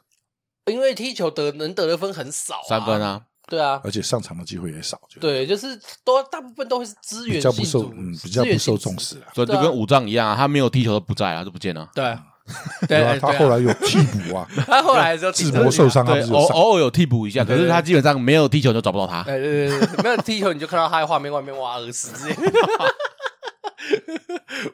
[0.66, 5.00] 因为踢球得能得的分很少，三分啊，对啊，而且上场的机会也少。
[5.22, 9.16] 对，就是都大部分都会是资源比较不受，嗯，比较不受重视。
[9.34, 11.90] 所以就跟武藏一样啊，他没有踢球都不在啊，就不见了。
[11.96, 12.18] 对。
[12.88, 19.24] 对啊，他后来有替补啊， 他后来就智博受伤，对，偶偶尔有替补一下，可是他基本上没有踢球就找不到他。
[19.24, 22.10] 对对对，没有踢球你就看到他在画面外面挖耳屎。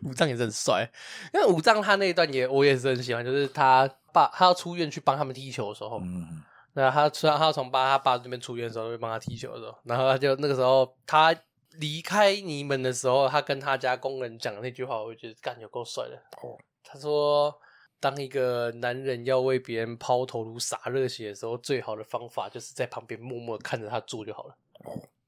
[0.03, 0.89] 武藏也是很帅，
[1.33, 6.41] 因为武藏他那一段也我也是很喜欢，就是他爸他要出院去帮他们踢球的时候，嗯，
[6.73, 11.35] 那他虽然他要从爸他爸那边出院的时候去帮他踢球的时候，然后他就那个时候他
[11.79, 16.15] 离开你们的时候，他跟他家工人讲的那句话，我觉得干有够帅的。
[16.41, 16.57] 哦。
[16.83, 17.53] 他说
[17.99, 24.55] ：“当一个男人要为别人抛头颅洒热血的时候，最好的方法就是在旁边默默看着他做就好了。”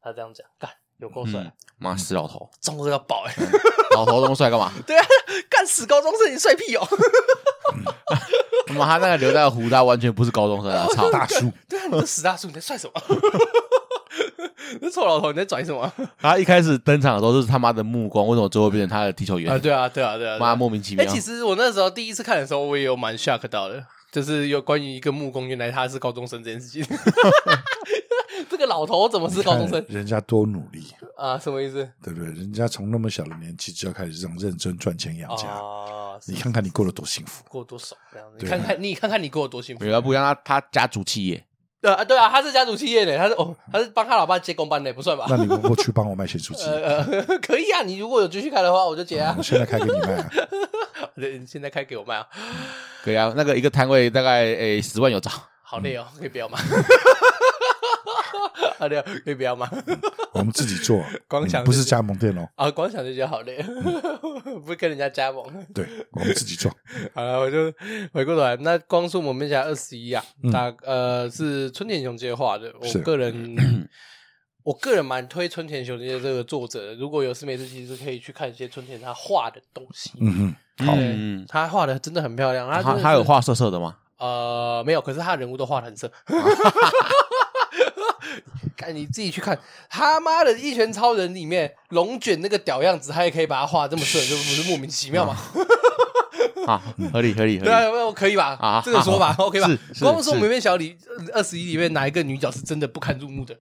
[0.01, 1.51] 他这样讲，干有够帅！
[1.77, 3.33] 妈死老头，中二要爆哎！
[3.95, 4.71] 老头这么帅干嘛？
[4.85, 5.05] 对啊，
[5.49, 6.87] 干死高中生你帅屁哦！
[8.75, 10.85] 妈，他那个留在胡，他完全不是高中生啊！
[10.93, 12.93] 操大叔，对啊，你是死大叔，你在帅什么？
[14.81, 15.91] 那臭老头你在拽什么？
[16.19, 19.57] 他一开始登场的时候就是他妈的目光，为什么最后变成他的踢球员啊？
[19.57, 20.37] 对啊，对啊，对啊！
[20.39, 21.03] 妈莫名其妙。
[21.03, 26.85] 哎，其实我那时候第一次看的时候，我也有蛮 shock 到的，就是有关于一个木工，原来他是高中生这件事情。
[28.49, 29.83] 这个老头怎么是高中生？
[29.89, 31.37] 人家多努力啊！
[31.37, 31.89] 什么意思？
[32.03, 32.27] 对不对？
[32.33, 36.17] 人家从那么小的年纪就要开始这样认真赚钱养家啊！
[36.27, 38.37] 你看看你过得多幸福，过得多少这样子。
[38.39, 39.79] 你看看你看看你过得多幸福。
[39.79, 41.44] 不要不像他，他家族企业。
[41.85, 45.27] 对啊，对啊，他是家族企业的，他是哦，他是帮他老爸接工班的，不算吧？
[45.29, 46.65] 那你过去帮我卖些主机？
[46.81, 47.03] 呃，
[47.45, 49.35] 可以啊，你如果有继续开的话，我就接啊。
[49.37, 50.29] 我现在开给你卖啊？
[51.15, 52.25] 对，现在开给我卖啊？
[53.03, 55.29] 可以啊，那个一个摊位大概诶十万有找。
[55.61, 56.57] 好累哦，可以不要吗？
[58.79, 59.69] 好累，可以不要吗？
[60.33, 62.47] 我们自己做， 光想不是加盟店哦。
[62.55, 63.63] 啊，光想就觉得好累，
[64.65, 65.45] 不跟人家加盟。
[65.73, 66.71] 对，我们自己做。
[67.13, 67.71] 好了，我就
[68.11, 68.55] 回过头来。
[68.57, 72.73] 那光速蒙面侠二十一啊，大呃是春田雄介画的。
[72.79, 73.87] 我个人，
[74.63, 76.95] 我个人蛮推春田雄介这个作者的。
[76.95, 80.11] 如果有事没事，其实可以去看一些春田他画的东西。
[80.19, 82.69] 嗯嗯，好，嗯，他画的真的很漂亮。
[82.69, 83.97] 他他有画色色的吗？
[84.17, 86.11] 呃，没有，可是他人物都画的很色。
[88.75, 89.57] 看你自己去看，
[89.89, 95.37] 他妈的一拳超人里面龙卷那个屌样子，他也可以把它画这么顺，这不是莫名其妙吗？
[96.67, 96.81] 啊，
[97.13, 98.57] 合理合理，对啊，可以吧？
[98.59, 99.69] 啊，这个说法 OK 吧？
[99.99, 100.97] 光速蒙面小李
[101.33, 103.55] 二十一里面哪一个女角是真的不堪入目的？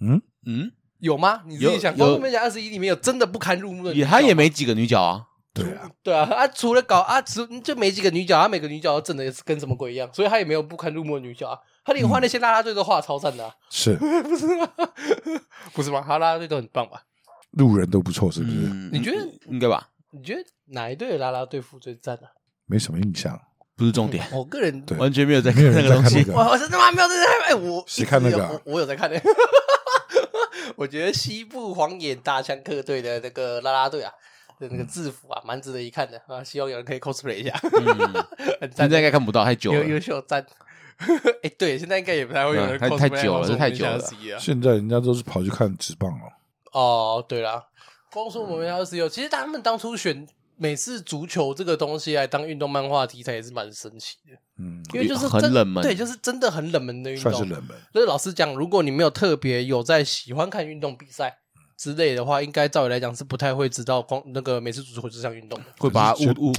[0.00, 1.42] 嗯嗯，有吗？
[1.46, 3.94] 你自己想，光速蒙面小二十一里面有真的不堪入目的？
[3.94, 5.22] 也他也没几个女角啊。
[5.54, 11.58] 对啊，对啊，啊，除了搞啊，除就没几个女角，啊，每个女角都整的跟什么鬼一样，所以他也没有不堪入目的女角啊。
[11.88, 14.70] 他连画那些啦啦队都画超赞的，是 不是吗？
[15.72, 16.04] 不是吗？
[16.06, 17.00] 他啦啦队都很棒吧？
[17.52, 18.56] 路人都不错，是不是？
[18.92, 19.88] 你觉得应该吧？
[20.10, 22.28] 你觉得哪一队的啦啦队服最赞呢？
[22.66, 23.40] 没什么印象，
[23.74, 24.22] 不是重点。
[24.32, 26.92] 我个人完全没有在看那个东西，我真的吗？
[26.92, 27.40] 没有在看。
[27.48, 28.60] 哎，我谁看那个？
[28.66, 29.18] 我有在看的。
[30.76, 34.12] 我觉得西部荒野大枪客队的那个啦啦队啊。
[34.60, 36.42] 的那个制服啊，蛮值得一看的啊！
[36.42, 37.56] 希望有人可以 cosplay 一下。
[38.74, 39.84] 现在应该看不到，太久了。
[39.84, 40.44] 优秀赞。
[41.42, 42.78] 哎，对，现在应该也不太会有人。
[42.78, 44.00] 太久了，这太久了。
[44.38, 46.24] 现在人家都是跑去看职棒了。
[46.72, 47.64] 哦，对啦，
[48.12, 50.26] 光速蒙面侠26，其实他们当初选
[50.56, 54.36] 美式足球这个东西来当运动漫画题材也是蛮神奇的。
[54.58, 57.76] 嗯，因为就是很冷门，对，就是真的很冷门的运动，算是冷门。
[57.92, 61.38] 所以老实讲，如果你没有特别有在喜欢看运动比赛
[61.76, 66.52] 之类的话，应该照理来讲是不太会知道光那个美式足球这项运动的，会把它误误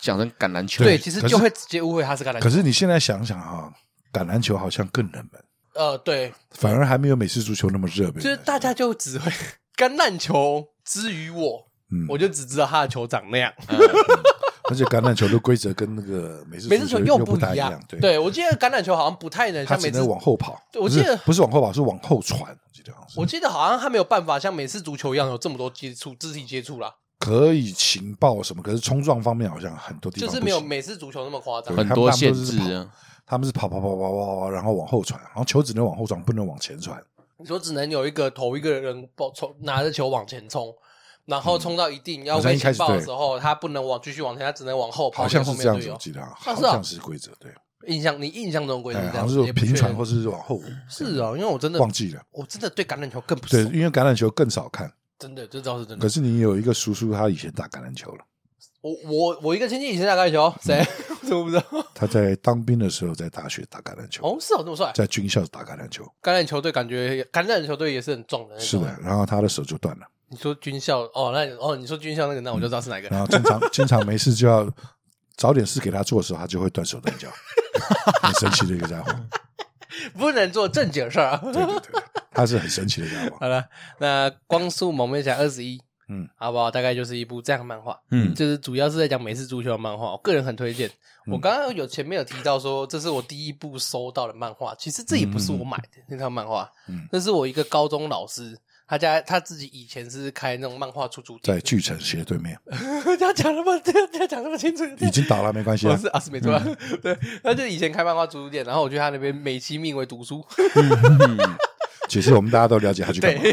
[0.00, 0.84] 讲成橄榄球。
[0.84, 2.40] 对，其实就会直接误会他是橄榄球。
[2.40, 3.72] 可是你现在想想哈，
[4.12, 5.44] 橄榄球好像更冷门。
[5.74, 8.22] 呃，对，反而还没有美式足球那么热门。
[8.22, 9.30] 就是大家就只会
[9.76, 13.52] 橄榄球之于我，嗯，我就只知道他的球长那样。
[14.70, 17.78] 而且橄榄球的规则跟那个美式美式球又不一样。
[17.86, 20.58] 对，对我记得橄榄球好像不太能像美式，它只能往后跑。
[20.74, 22.40] 我记得不是往后跑，是往后传。
[22.40, 23.20] 我记得好像是。
[23.20, 26.94] 我记得好像他没有办法像美式足球一样有这么多接触、肢体接触啦。
[27.18, 28.62] 可以情报什么？
[28.62, 32.90] 可是冲撞方面好像很多地方就是没有美式足球那么夸张，很多限制啊。
[33.26, 37.02] 他们是跑跑跑跑跑跑，然后往后传，然后球只能往后传，不能往前传。
[37.38, 40.74] 你说只能有一个头一个人抱冲，拿着球往前冲，
[41.24, 45.22] 然后冲到一定要被击爆的时候，他不能往继续往前，他只能往后跑。
[45.22, 47.32] 好像是这样子，我记得好像是规则。
[47.40, 47.50] 对，
[47.86, 50.60] 印象你印象中规则这样，好像是平传或是往后。
[50.86, 54.92] 是啊，因为我真的忘记了，我真的对橄榄球更不对，因为橄榄球更少看。
[55.18, 56.02] 真的，这倒是真的。
[56.02, 58.24] 可是你有一个叔叔，他以前打橄榄球了。
[58.80, 60.86] 我我我一个亲戚以前打橄榄球，谁？
[61.34, 61.64] 我不知道。
[61.94, 64.22] 他在当兵的时候在大学打橄榄球。
[64.26, 64.92] 哦，是哦，这么帅。
[64.94, 66.04] 在军校打橄榄球。
[66.22, 68.60] 橄榄球队感觉橄榄球队也是很壮的。
[68.60, 70.06] 是的，然后他的手就断了。
[70.28, 73.08] 你说军校哦，那哦，你说军校那个，那我就知道是哪个。
[73.08, 74.68] 然后经常 经常没事就要
[75.36, 77.28] 找点事给他做的时候，他就会断手断脚，
[78.20, 79.14] 很神奇的一个家伙。
[80.18, 81.40] 不能做正经事儿啊。
[81.42, 82.02] 对对对，
[82.36, 83.36] 他是很神奇的家伙。
[83.40, 83.64] 好了，
[83.98, 85.80] 那光速蒙面侠二十一。
[86.06, 86.70] 嗯，好不好？
[86.70, 90.12] 大概就是一部这样的漫画，嗯，就是主要是在讲美式足球的漫画。
[90.12, 90.86] 我个人很推荐。
[91.26, 94.74] 嗯、我刚刚有前面有提到说，这是我第一部收到的漫画。
[94.74, 98.54] 其实这也不是我买的、嗯、那套漫画，嗯，那是我一个高中老师，
[98.86, 102.54] 他家他自己以前是开那种漫画出租店，在巨城斜对面。
[103.18, 103.80] 他讲那么，
[104.12, 105.96] 他讲那么清楚，已经倒了，没关系啊。
[105.96, 106.62] 是啊，是没错、啊。
[106.66, 110.46] 嗯、 对，他就以前开漫画出租店，然后我去他那边美其名为读书。
[112.08, 113.42] 其实我们大家都了解他去干嘛。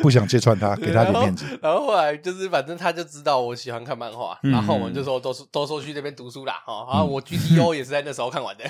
[0.00, 1.44] 不想揭穿他，给他点面子。
[1.62, 6.60] 然后后来就是，反正他就知道我喜欢看漫画，然后我们就说都是都说去那边读书啦。
[6.66, 8.64] 哦，然后我 GTO 也是在那时候看完的。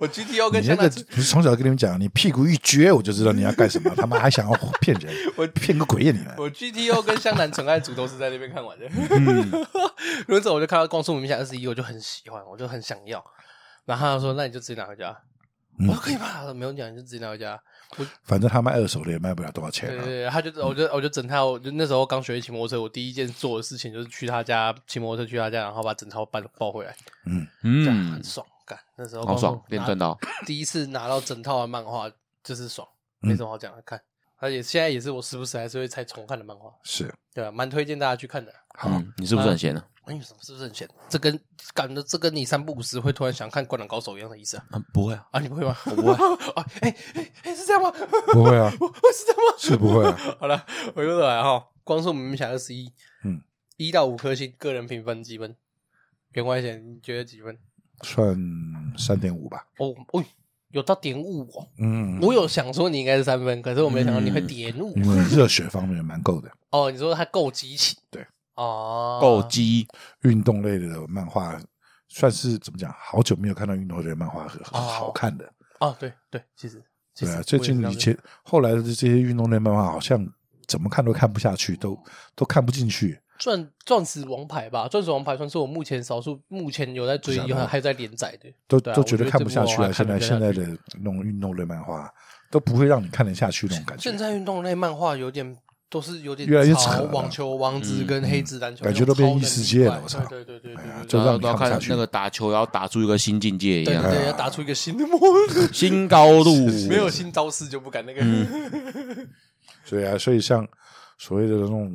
[0.00, 3.92] 我 GTO 跟那个不是从小跟你们讲，你屁股一撅，我就知道你要干什么。
[3.96, 6.34] 他妈还想要骗人，我骗个鬼呀你们！
[6.38, 8.86] 我 GTO 跟湘南纯爱组都是在那边看完的。
[9.10, 9.66] 嗯，
[10.26, 13.24] 那时候我就看到《光速蒙面侠二十一》，我就很喜欢，我就很想要。
[13.84, 15.16] 然后他说：“那你就直接拿回家。”
[15.78, 17.60] 我说：“可以吧？”他说：“没有讲，你就直接拿回家。”
[17.96, 19.88] 我反正他卖二手的也卖不了多少钱。
[19.88, 26.94] 对对，他就我就我就整套，我就那时候刚学会骑摩托车，我第一件做的事情就是去他家骑摩托车，去他家，然后把整套搬抱回来。
[27.24, 30.18] 嗯嗯，很爽，干那时候好爽，连赚到。
[30.44, 32.10] 第一次拿到整套的漫画
[32.44, 32.86] 就是爽，
[33.20, 33.80] 没什么好讲的。
[33.82, 33.98] 看，
[34.36, 36.70] 而且现在也是我时不时还是会拆重看的漫画。
[36.82, 38.52] 是，对啊，蛮推荐大家去看的。
[38.74, 39.82] 好，你是不是很闲呢？
[40.08, 40.88] 哎，什么是不是很闲？
[41.08, 41.38] 这跟
[41.74, 44.64] 感觉这跟你三不五时会突然想看《灌篮高手》一样的意思啊？
[44.92, 45.76] 不会啊，啊，你不会吗？
[45.86, 46.12] 我不会
[46.54, 47.90] 啊，哎哎哎，是这样吗？
[48.32, 49.56] 不会啊， 是这样吗？
[49.58, 50.18] 是不会啊。
[50.40, 52.90] 好了，回过头来哈，光速明明侠二十一，
[53.24, 53.40] 嗯，
[53.76, 55.54] 一到五颗星，个人评分几分？
[56.32, 57.58] 员外贤，你觉得几分？
[58.02, 58.36] 算
[58.96, 59.66] 三点五吧。
[59.78, 60.24] 哦哦，
[60.70, 61.66] 有到点五哦。
[61.78, 64.94] 嗯，我有想说你应该是三分，可是我没想到你会点五。
[65.30, 66.50] 热血方面蛮够的。
[66.70, 68.24] 哦，你说他够激情，对。
[68.58, 69.86] 哦，够鸡
[70.22, 71.56] 运动类的漫画，
[72.08, 72.92] 算是怎么讲？
[72.98, 75.48] 好久没有看到运动类的漫画很好看的。
[75.78, 76.82] 哦，对对，其实
[77.16, 80.26] 对啊，最近以前后来的这些运动类漫画，好像
[80.66, 81.96] 怎么看都看不下去，都
[82.34, 83.20] 都看不进去。
[83.38, 89.92] 钻钻石王牌吧，钻石王牌算是我目前少数目前有在追，还还在连载的，都都觉得看不下去了。
[89.92, 92.12] 现在现在的那种运动类漫画
[92.50, 94.02] 都不会让你看得下去那种感觉。
[94.02, 95.56] 现在运动类漫画有点。
[95.90, 100.18] 都是有点越来越扯，网球王子跟黑子篮球感觉都变异世界了，我操！
[100.28, 105.18] 对对对对，就让都要看那个打球要打出一个新境界一样，对，要打出一个新的模
[105.48, 106.54] 式、新高度，
[106.88, 108.20] 没有新招式就不敢那个。
[109.84, 110.66] 所以啊，所以像
[111.16, 111.92] 所谓的那种。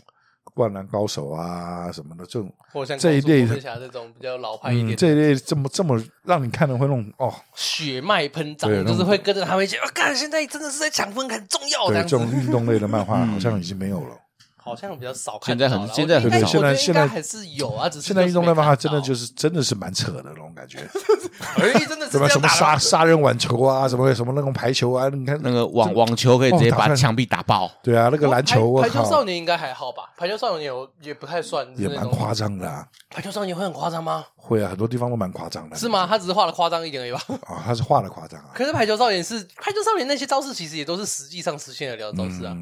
[0.53, 9.75] 灌篮高手啊什么的这种，或像这一类的这种比较老派一点，这一类这么这么让你看的会那种哦，血脉喷张，就是会跟着他们一起。
[9.77, 11.87] 啊，看现在真的是在抢分很重要。
[11.87, 14.17] 对，这种运动类的漫画好像已经没有了。
[14.63, 20.79] 好像比较少看，现在很现在很少，现在现在还是有啊，只是现在运动类漫画真的就是真的是蛮扯的那种感觉，
[21.59, 30.03] 哎，真的是什么什么杀杀人网球啊，什么什么那种排球啊，你看那个网网球可以直接把墙壁打爆，对啊，那个篮球，排球少年应该还好吧？
[30.17, 32.87] 排球少年有也不太算，也蛮夸张的。
[33.09, 34.25] 排球少年会很夸张吗？
[34.37, 35.75] 会啊，很多地方都蛮夸张的。
[35.75, 36.05] 是吗？
[36.07, 37.21] 他只是画的夸张一点而已吧？
[37.47, 38.51] 啊， 他是画的夸张啊。
[38.53, 42.55] 可是排球少年是排球少年那些招式，其实也都是实际上实现的了招式啊。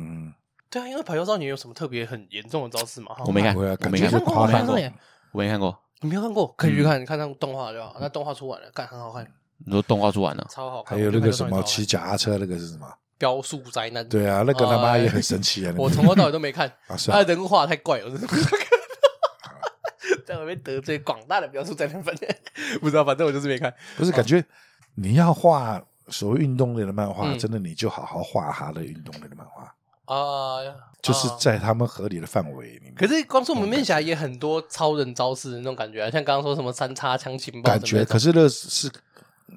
[0.72, 3.14] 对啊，因为排球少年有什么特别很严重的招式吗？
[3.26, 4.76] 我没看，我我没看过，我没看过，
[5.34, 5.78] 我没看过。
[6.00, 6.48] 你没有看过？
[6.58, 7.98] 可以去看，看那动画就好。
[8.00, 9.28] 那动画出完了，看很好看。
[9.64, 10.98] 你说动画出完了，超好看。
[10.98, 12.88] 还有那个什么骑脚踏车，那个是什么？
[13.20, 14.08] 雕塑灾难。
[14.10, 15.74] 对啊，那个他妈也很神奇啊！
[15.78, 16.72] 我从头到尾都没看，
[17.06, 18.10] 他的人物画的太怪了，
[20.26, 22.16] 在外面得罪广大的雕塑灾难粉。
[22.82, 23.72] 不知道，反正我就是没看。
[23.98, 24.44] 不是感觉
[24.96, 29.72] 你要画所谓运动类的漫画，真的你就好好画他的运动类的漫画。
[30.12, 30.60] 啊，
[31.02, 32.94] 就是在他们合理的范围里面。
[32.96, 38.04] 可是光说蒙面侠也很多超人招式的那种感觉啊，像刚刚说什么三叉枪情报，感觉。
[38.04, 38.92] 可是那是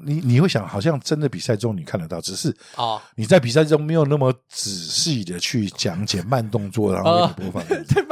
[0.05, 7.65] 你你会想，好像真的比赛中你看得到，只是啊，你在比赛中没有那么仔细的去讲解慢动作，然后播放。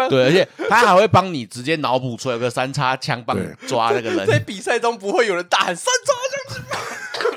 [0.08, 4.26] 对，而且他还会帮你直接脑补出来个三叉枪，帮你抓那个人。
[4.26, 6.12] 在比赛中不会有人大喊三叉
[6.54, 6.62] 枪。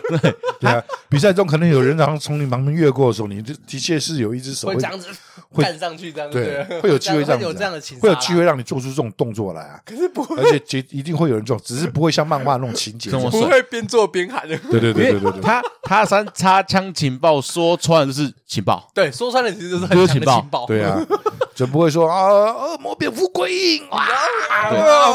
[0.10, 5.08] 对 对啊，比赛中可能有人然后从你旁边越过的时候，你的的确是有一只手会这样子
[5.50, 9.80] 会干上去，这样对，会有机会 这样的情，会有机会让你做出这种动作来啊。
[9.86, 14.48] 可是不会，而且一定会有人做，只是不会像漫画那种情节，不会边做边喊。
[14.48, 14.58] 的。
[14.70, 21.00] 对对对对对，他他三插枪情报说穿的就是情报，对，说穿了其实就是很强的情报，对啊，
[21.56, 24.06] 就不会说啊，恶魔蝙蝠鬼影哇，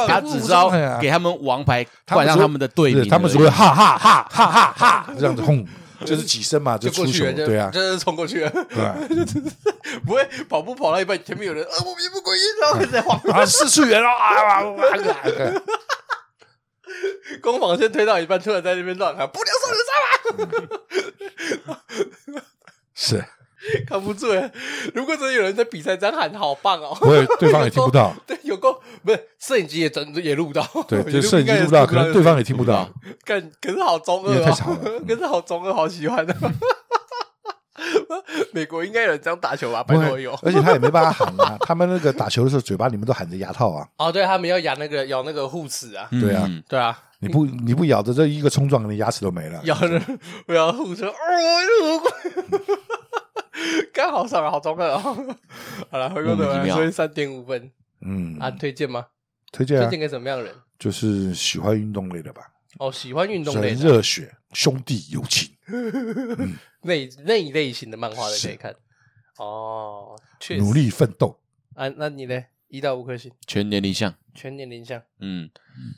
[0.06, 0.70] 他只知道
[1.00, 5.66] 给他们王牌，换上他们的队名，他们只会哈哈哈哈哈哈这样子轰。
[6.02, 14.62] 就是起身嘛，就出去，对啊，就是冲过去了，对，不会跑步跑到一半，前面有人，啊，我命不鬼影，然后在晃，啊，四次元啊，啊，
[17.42, 19.92] 攻防先推到一半，突然在那边乱喊，不良少年杀
[21.66, 21.84] 吧，
[23.01, 23.24] 是。
[23.86, 24.51] 扛不住了！
[24.94, 26.96] 如果真的有人在比赛这样喊，好棒哦！
[26.98, 28.11] 不会，对方也听不到。
[28.26, 28.72] 对，有个
[29.05, 30.66] 不是摄影机也真也录到。
[30.88, 32.88] 对， 就摄影机录不到，可能对方也听不到。
[33.22, 34.57] 可可是好中二啊！
[35.07, 36.34] 可是好中二，好喜欢的。
[38.55, 39.84] 美国应该有人这样打球吧？
[39.84, 40.32] 拜托有。
[40.42, 41.59] 而且他也没办法喊啊！
[41.61, 43.86] 他们那个打球的时候，嘴巴里面都含着牙套啊。
[43.98, 46.09] 哦，对他们要咬那个咬那个护齿啊。
[46.12, 46.98] 对啊，对啊。
[47.20, 49.60] 你不你不咬着这一个冲撞，你牙齿都没了。
[49.64, 50.00] 咬着
[50.46, 51.04] 我要护齿。
[53.92, 55.36] 刚好上了，好中二哦！
[55.90, 57.70] 好了，回过头来，所以三点五分。
[58.00, 59.06] 嗯，啊，推荐吗？
[59.52, 60.54] 推荐，推荐给什么样的人？
[60.78, 62.42] 就是喜欢运动类的吧。
[62.78, 65.50] 哦，喜欢运动类，热血兄弟友情，
[66.82, 68.74] 那那一类型的漫画都可以看。
[69.36, 71.38] 哦，确实，努力奋斗。
[71.74, 72.42] 啊，那你呢？
[72.68, 75.48] 一到五颗星，全年龄向，全年龄向，嗯，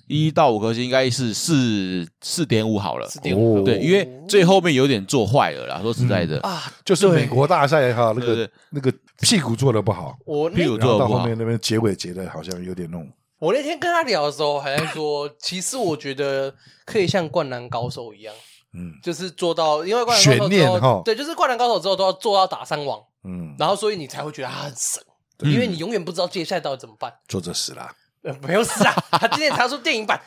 [0.08, 13.06] 一到五颗星应该是四四点五好了，四点五，对，因为最后面有点做坏了啦，说实在的啊，就是美国大赛哈，那个那个屁股做的不好，我屁股做的不好，到后面那边结尾结的好像有点弄。
[13.38, 16.54] 我那天跟他聊的时候，还在说，其实我觉得
[16.86, 18.34] 可以像灌篮高手一样，
[18.72, 25.02] 嗯，就是做到，因为灌篮高手之后，对，就是灌篮高手之后都要做到打三网，嗯，然后所以你才会觉得他很神。
[25.44, 27.12] 因为你永远不知道接下来到底怎么办。
[27.26, 27.90] 作者死了，
[28.22, 30.20] 呃，没有死啊，他今天查出电影版，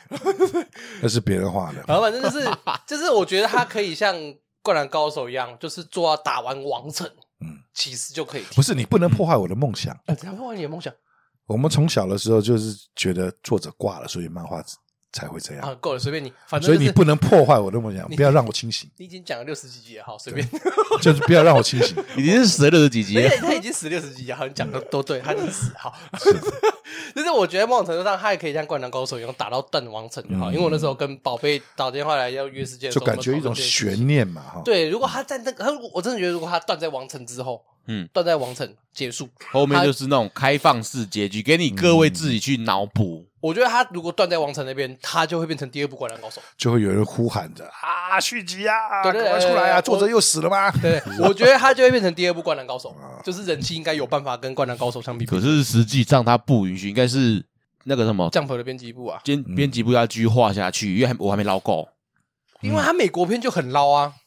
[1.00, 1.82] 那是别人画的。
[1.86, 2.46] 然后反正就是，
[2.86, 4.14] 就是我觉得他可以像
[4.62, 7.06] 灌篮高手一样，就是做到打完王城，
[7.40, 8.42] 嗯，其实就可以。
[8.54, 10.92] 不是你不能破坏我的梦想，呃，怎样破坏你的梦想？
[11.46, 14.60] 我们从小的时候就是觉得作者挂了，所以漫画
[15.12, 18.90] 才会这样啊，够了，随便你，反正所以你不能破坏我的梦想，不要让我清醒。
[18.98, 20.46] 你已经讲了六十几集了，好，随便，
[21.00, 21.96] 就是不要让我清醒。
[22.16, 25.94] 已经是死了六十几集了，他已经死六十几集，好像讲的都对，他已经死好。
[27.14, 30.52] 就是我觉得某种程度上，他也可以像灌篮高手一样打到断王城就好。
[30.52, 34.62] 因为我那时候跟宝贝打电话来要约时间，就感觉一种悬念嘛，哈。
[34.64, 37.62] 对，如果他在那个，他我真的觉得，如果他断在王城之后。
[37.88, 43.24] 嗯，断在王城结束，后面就是那种开放式结局，给你各位自己去脑补。
[43.46, 49.80] 我觉得他如果断在王城那边，他就会变成第二部灌篮高手，就会有人呼喊着啊续集啊，赶快出来啊！
[49.80, 50.70] 作者又死了吗？
[50.82, 55.24] 对，我觉得他就会变成第二部灌篮高手，就是人气应该有办法跟灌篮高手相比。
[55.24, 57.44] 可是实际上他不允许，应该是
[57.84, 61.88] 那个什么 Jump 的编辑部啊，编编辑部要继续画下去，因为我还没捞够，
[62.62, 64.25] 因为他美国片就很捞啊，对。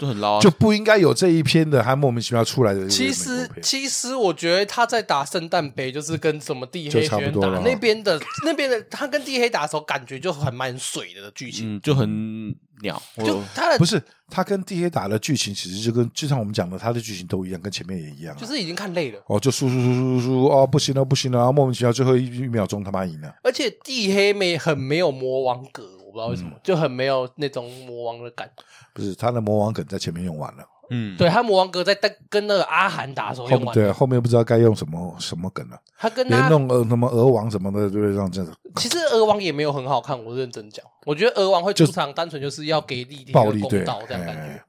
[0.00, 2.88] 就很捞，就不应该有这一篇的，还莫名其妙出来的。
[2.88, 12.48] 其实，其实我觉得他在打圣诞杯，就是跟什么地黑学院打那边的， 那边的他跟地黑打的时候，感觉就很蛮水的剧情，就很
[12.80, 13.00] 鸟。
[13.18, 19.20] 就他的不是他跟地黑打的剧情，其实就跟就像我们讲的，他的剧情都一样，跟前面也一样，就是已经看累了。
[19.26, 23.34] 哦，就输输输输输哦，不行了不行了，莫名其妙最后一秒钟他妈赢了。
[23.42, 28.64] 而且地黑没很没有魔王格，我不知道为什么，就很没有那种魔王的感觉。
[28.92, 35.80] 不是他的魔王梗在前面用完了，嗯，对他魔王梗在跟跟那个阿涵打的时候用完了，对，后面不知道该用什么什么梗了。
[35.96, 38.52] 他跟连弄呃什么鹅王什么的，就会让这样。
[38.76, 44.62] 其实鹅王也没有很好看，我认真讲，我觉得鹅王会出场单纯就是要给力，暴力公道这样感觉。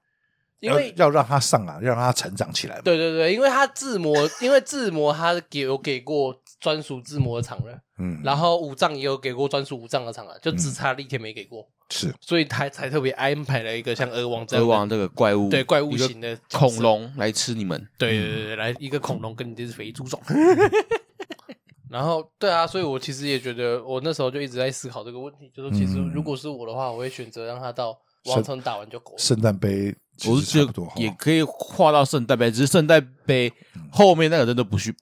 [0.60, 2.80] 因为要让他上啊，让他成长起来。
[2.82, 20.22] 对对对，因为他自魔，因为自魔他给有给过专属自魔的场了，嗯，然后五藏也有给过专属五藏的场了，就只差力天没给过，是，所以他才特别安排了一个像鹅王这样，鹅王这个怪物，对怪物型的恐龙来吃你们，对对对，来一个恐龙跟你这只肥猪种。
[21.90, 29.18] 然后，对啊，所以我其实也觉得，我那时候就一直在思考这个问题，就是其实如果是我的话，我会选择让他到王城打完就够了。
[29.18, 29.94] 圣诞杯，
[30.26, 33.52] 我是觉得也可以画到圣诞杯，只是圣诞杯
[33.92, 34.96] 后面那个真的不需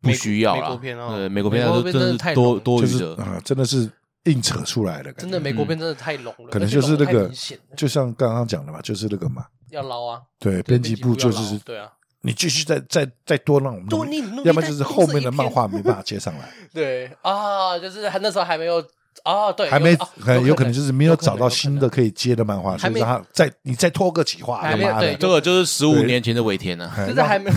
[0.00, 0.62] 不需要了。
[0.62, 3.14] 美国片哦，对，美国片都真的太多多余的。
[3.16, 3.90] 啊，真的是
[4.24, 5.20] 硬扯出来的感觉。
[5.22, 7.30] 真的，美国片真的太浓了，可能就是那个，
[7.76, 11.88] 就像刚刚讲的嘛，就是那个嘛，要捞啊，对，编辑部就是对啊。
[12.22, 14.06] 你继续再再再多让我们多，
[14.44, 16.50] 要么就是后面的漫画没办法接上来。
[16.70, 18.76] 对啊，就是他那时候还没有
[19.22, 27.56] 啊，对，还没很有可能就是没有找到新的可以接的漫画，所以让他再你再拖个几话，他妈的，这个就是十五年前的尾田了，就是还没有，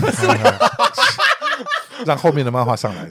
[2.06, 3.08] 让后面的漫画上来。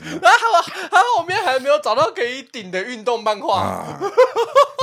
[0.89, 3.85] 他后面还没有找到可以顶的运动漫画，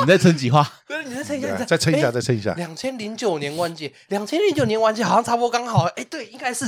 [0.01, 0.69] 你再撑几话？
[0.87, 2.55] 对，你再撑一下，再撑一下，再撑一下。
[2.55, 5.85] 两千零九年完结，两千零九年完结，好像差不多刚好。
[5.97, 6.65] 哎，对，应该是，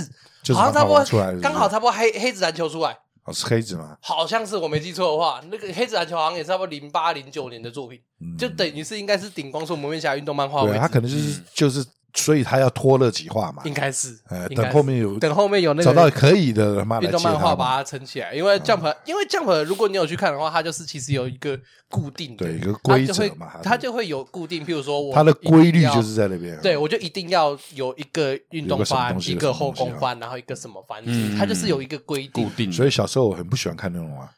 [0.55, 2.97] 好像差不多出来，刚好差不多黑黑子篮球出来。
[3.25, 3.97] 哦，是黑子吗？
[4.01, 8.01] 好像是，我没记错的话，那个黑子篮球好像也差不多零八零九年的作品，
[8.39, 10.63] 就等于是应该是顶光速蒙面侠运动漫画。
[10.65, 11.85] 对，他可能就是就是。
[12.15, 13.63] 所以他要拖了几话嘛？
[13.65, 18.35] 应该是，呃，等后面有等后面有那个找到可以的运动漫画把它撑起来。
[18.35, 21.59] 因为 Jump，因为 Jump，如果你有去看的话，它就是其实有一个
[21.89, 24.65] 固定的，对一个规则嘛，它就会有固定。
[24.65, 26.59] 譬如说，我它的规律就是在那边。
[26.61, 31.03] 对，我就一定要有一个运动番，一个后宫番，然后一个什么番，
[31.39, 32.45] 它就是有一个规定。
[32.45, 32.71] 固定。
[32.71, 34.29] 所以小时候我很不喜欢看那种啊，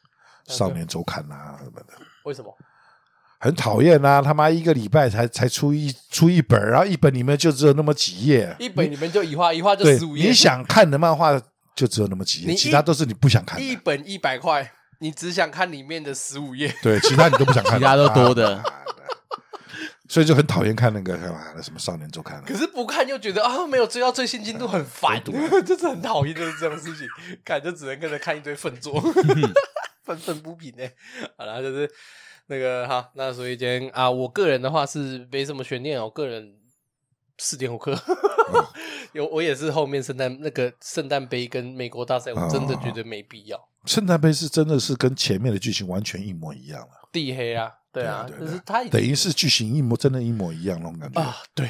[0.47, 1.95] 少年周刊啊什么的。
[2.25, 2.57] 为什么？
[3.45, 4.23] 很讨厌呐！
[4.25, 10.29] 他妈一个礼拜才才出一出一本，然后一本里面就只有那么几页，一本里面就一画一画就十五页。
[10.29, 11.39] 你想看的漫画
[11.77, 13.62] 就只有那么几页，其他都是你不想看的。
[13.62, 18.65] 一本一百块，你只想看里面的十五页， 对，其他你都不想看，其他都多的，
[20.09, 22.43] 所以就很讨厌看那个干嘛的什么少年周刊。
[22.47, 27.07] 可是不看又觉得啊，没有追到最新进度，很烦，就 是很讨厌，就是这种事情。
[27.45, 28.99] 看就只能跟着看一堆粪作，
[30.03, 30.89] 愤愤不平呢。
[31.37, 31.91] 好了，就是。
[32.47, 36.05] 那个好，那所以今天啊，我个人的话是没什么悬念哦。
[36.05, 36.55] 我个人
[37.39, 37.99] 四点五颗，
[39.12, 43.59] 有我也是后面圣诞那个圣诞杯跟美国大赛，我真的觉得没必要。
[43.87, 47.09] 圣诞杯是真的是跟前面的剧情完全一模一样了。
[47.11, 51.37] 地黑啊，对啊，就是他等于是剧情一模真的，一模一样那种感觉啊。
[51.55, 51.69] 对，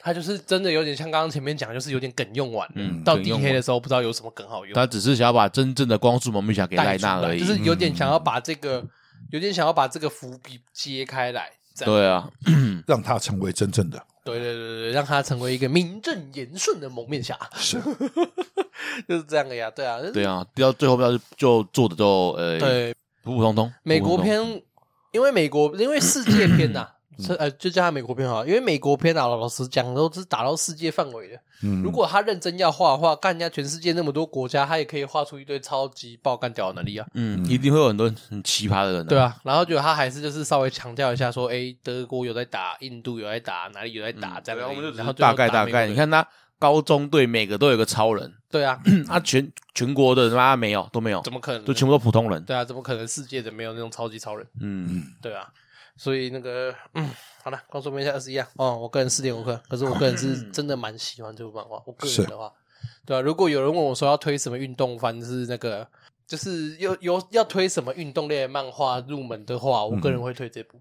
[0.00, 3.02] 他就是真的有点像刚刚前面讲，就是有点梗用完了。
[3.04, 4.74] 到地黑的时候，不知道有什么梗好用。
[4.74, 8.82] 他只是想要把真正的光速蒙面侠给莱纳而已，就是有点想要把这个。
[9.32, 11.50] 有点想要把这个伏笔揭开来，
[11.84, 12.28] 对啊，
[12.86, 17.78] 让他成为真正的，对对对对，让他成为一个名正言顺的蒙面侠，是，
[19.08, 23.72] 就是这样的呀，对啊，对啊，到最后不要就做的就呃，对，普普通通。
[23.82, 24.62] 美国片，
[25.12, 26.88] 因为美国因为世界片呐。
[27.38, 31.40] 呃，就叫他美国片好，因为美国片啊，老实讲都是打到世界范围的。
[31.62, 37.06] 嗯，如果他认真要画的话，干人家全世界那么多国家，他也可以画出一堆超级爆干屌的能力啊。
[37.14, 39.06] 嗯，一定会有很多很奇葩的人。
[39.06, 44.72] 对啊，然后就他还是就是稍微强调一下，说，哎，德国有在打，印度有在打，哪里有在打，这样。
[44.94, 46.26] 然后大概大概，你看他
[46.58, 48.32] 高中队每个都有个超人。
[48.50, 51.64] 对啊， 他全全国的他妈没有都没有，怎么可能？
[51.64, 52.42] 就全部都普通人。
[52.44, 54.46] 对啊，怎么可能世界的没有那种超级超人？
[54.60, 55.46] 嗯，对啊。
[56.00, 57.10] 所以那个，嗯，
[57.42, 61.82] 好了，光速蒙面侠二十一啊，哦，我个人四点五颗，可是我个人是真的蛮喜欢这部漫画。
[61.84, 62.50] 我个人的话，
[63.04, 65.86] 对啊，如果有人问我说要推什么运动番，是那个，
[66.26, 70.80] 就是有有要推什么运动类的漫画入门的话，我个人会推这部，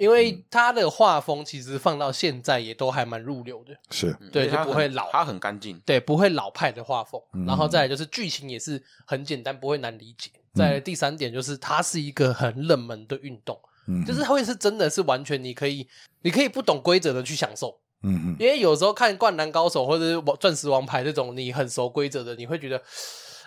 [0.00, 4.12] 因为它的画风其实放到现在也都还蛮入流的，是。
[4.32, 10.28] 对，就不会老，它很干净，对，不会老派的画风，然后再来就是剧情也是很简单，不会难理解。
[10.52, 13.56] 再第三点就是它是一个很冷门的运动。
[13.88, 15.86] 嗯，就是会是真的是完全你可以，
[16.22, 22.82] 你可以不懂规则的去享受，嗯嗯，因为有时候看《灌篮高手》或者是《钻石王牌》这种你很熟规则的，你会觉得，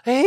[0.04, 0.24] 哎，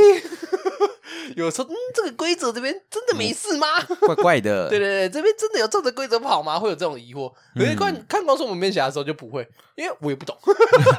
[1.37, 3.67] 有时候嗯，这个规则这边真的没事吗？
[4.01, 6.59] 怪怪的， 对对对，这边真的有照着规则跑吗？
[6.59, 7.33] 会有这种疑惑。
[7.55, 10.37] 可是看看《光速蒙面侠》的时候就不会，因为我也不懂，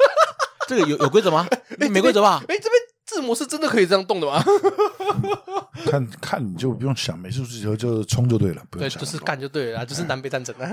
[0.67, 1.47] 这个有有规则吗？
[1.77, 2.43] 没规则吧？
[2.47, 2.73] 哎，这边
[3.05, 4.43] 字母是真的可以这样动的吗？
[5.85, 10.69] 看看你就不用想，美术足球就冲就对了，不用对，就是干就对了，就是南北战争啊，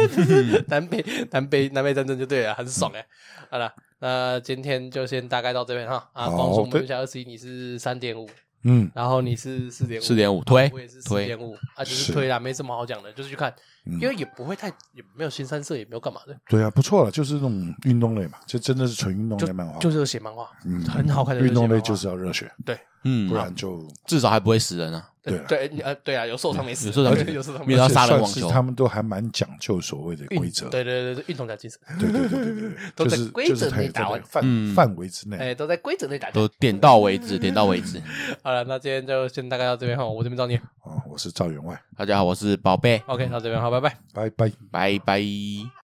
[0.68, 3.04] 南北南北南北战争就对了，很爽哎。
[3.50, 6.08] 好了，那今天就先大概到这边哈。
[6.12, 8.28] 啊，光速蒙面侠二十一，你是三点五，
[8.64, 13.54] 嗯，然后你是四点五，四点五推，我也是四推点五啊，就是推啦，没什么好讲的，就是去看，
[13.84, 16.36] 因为也不会太，也没有新三色，也没有干嘛的。
[16.48, 25.08] 对啊，不错了，就是那种运动类嘛，就真的是纯运动类漫画，就是热血漫画，嗯，很好看的运动类就是要热血，对，嗯，不然就至少还不会死人啊。
[25.24, 34.20] 对对，呃，对啊，有受伤没死，有受伤没 有受伤没有杀人网球，他们都还蛮讲究所谓的规则，对对对，运动家精神，对对对对对，都在规则内打完。
[34.24, 38.02] 范范围之内，哎，都在规则内打，都点到为止，点到为止。
[38.42, 45.81] 好了，那今天就先大概到这边哈，我这边找你，哦，我是赵员外，大家好，我是宝贝，OK，到这边好，拜拜，拜拜，拜拜。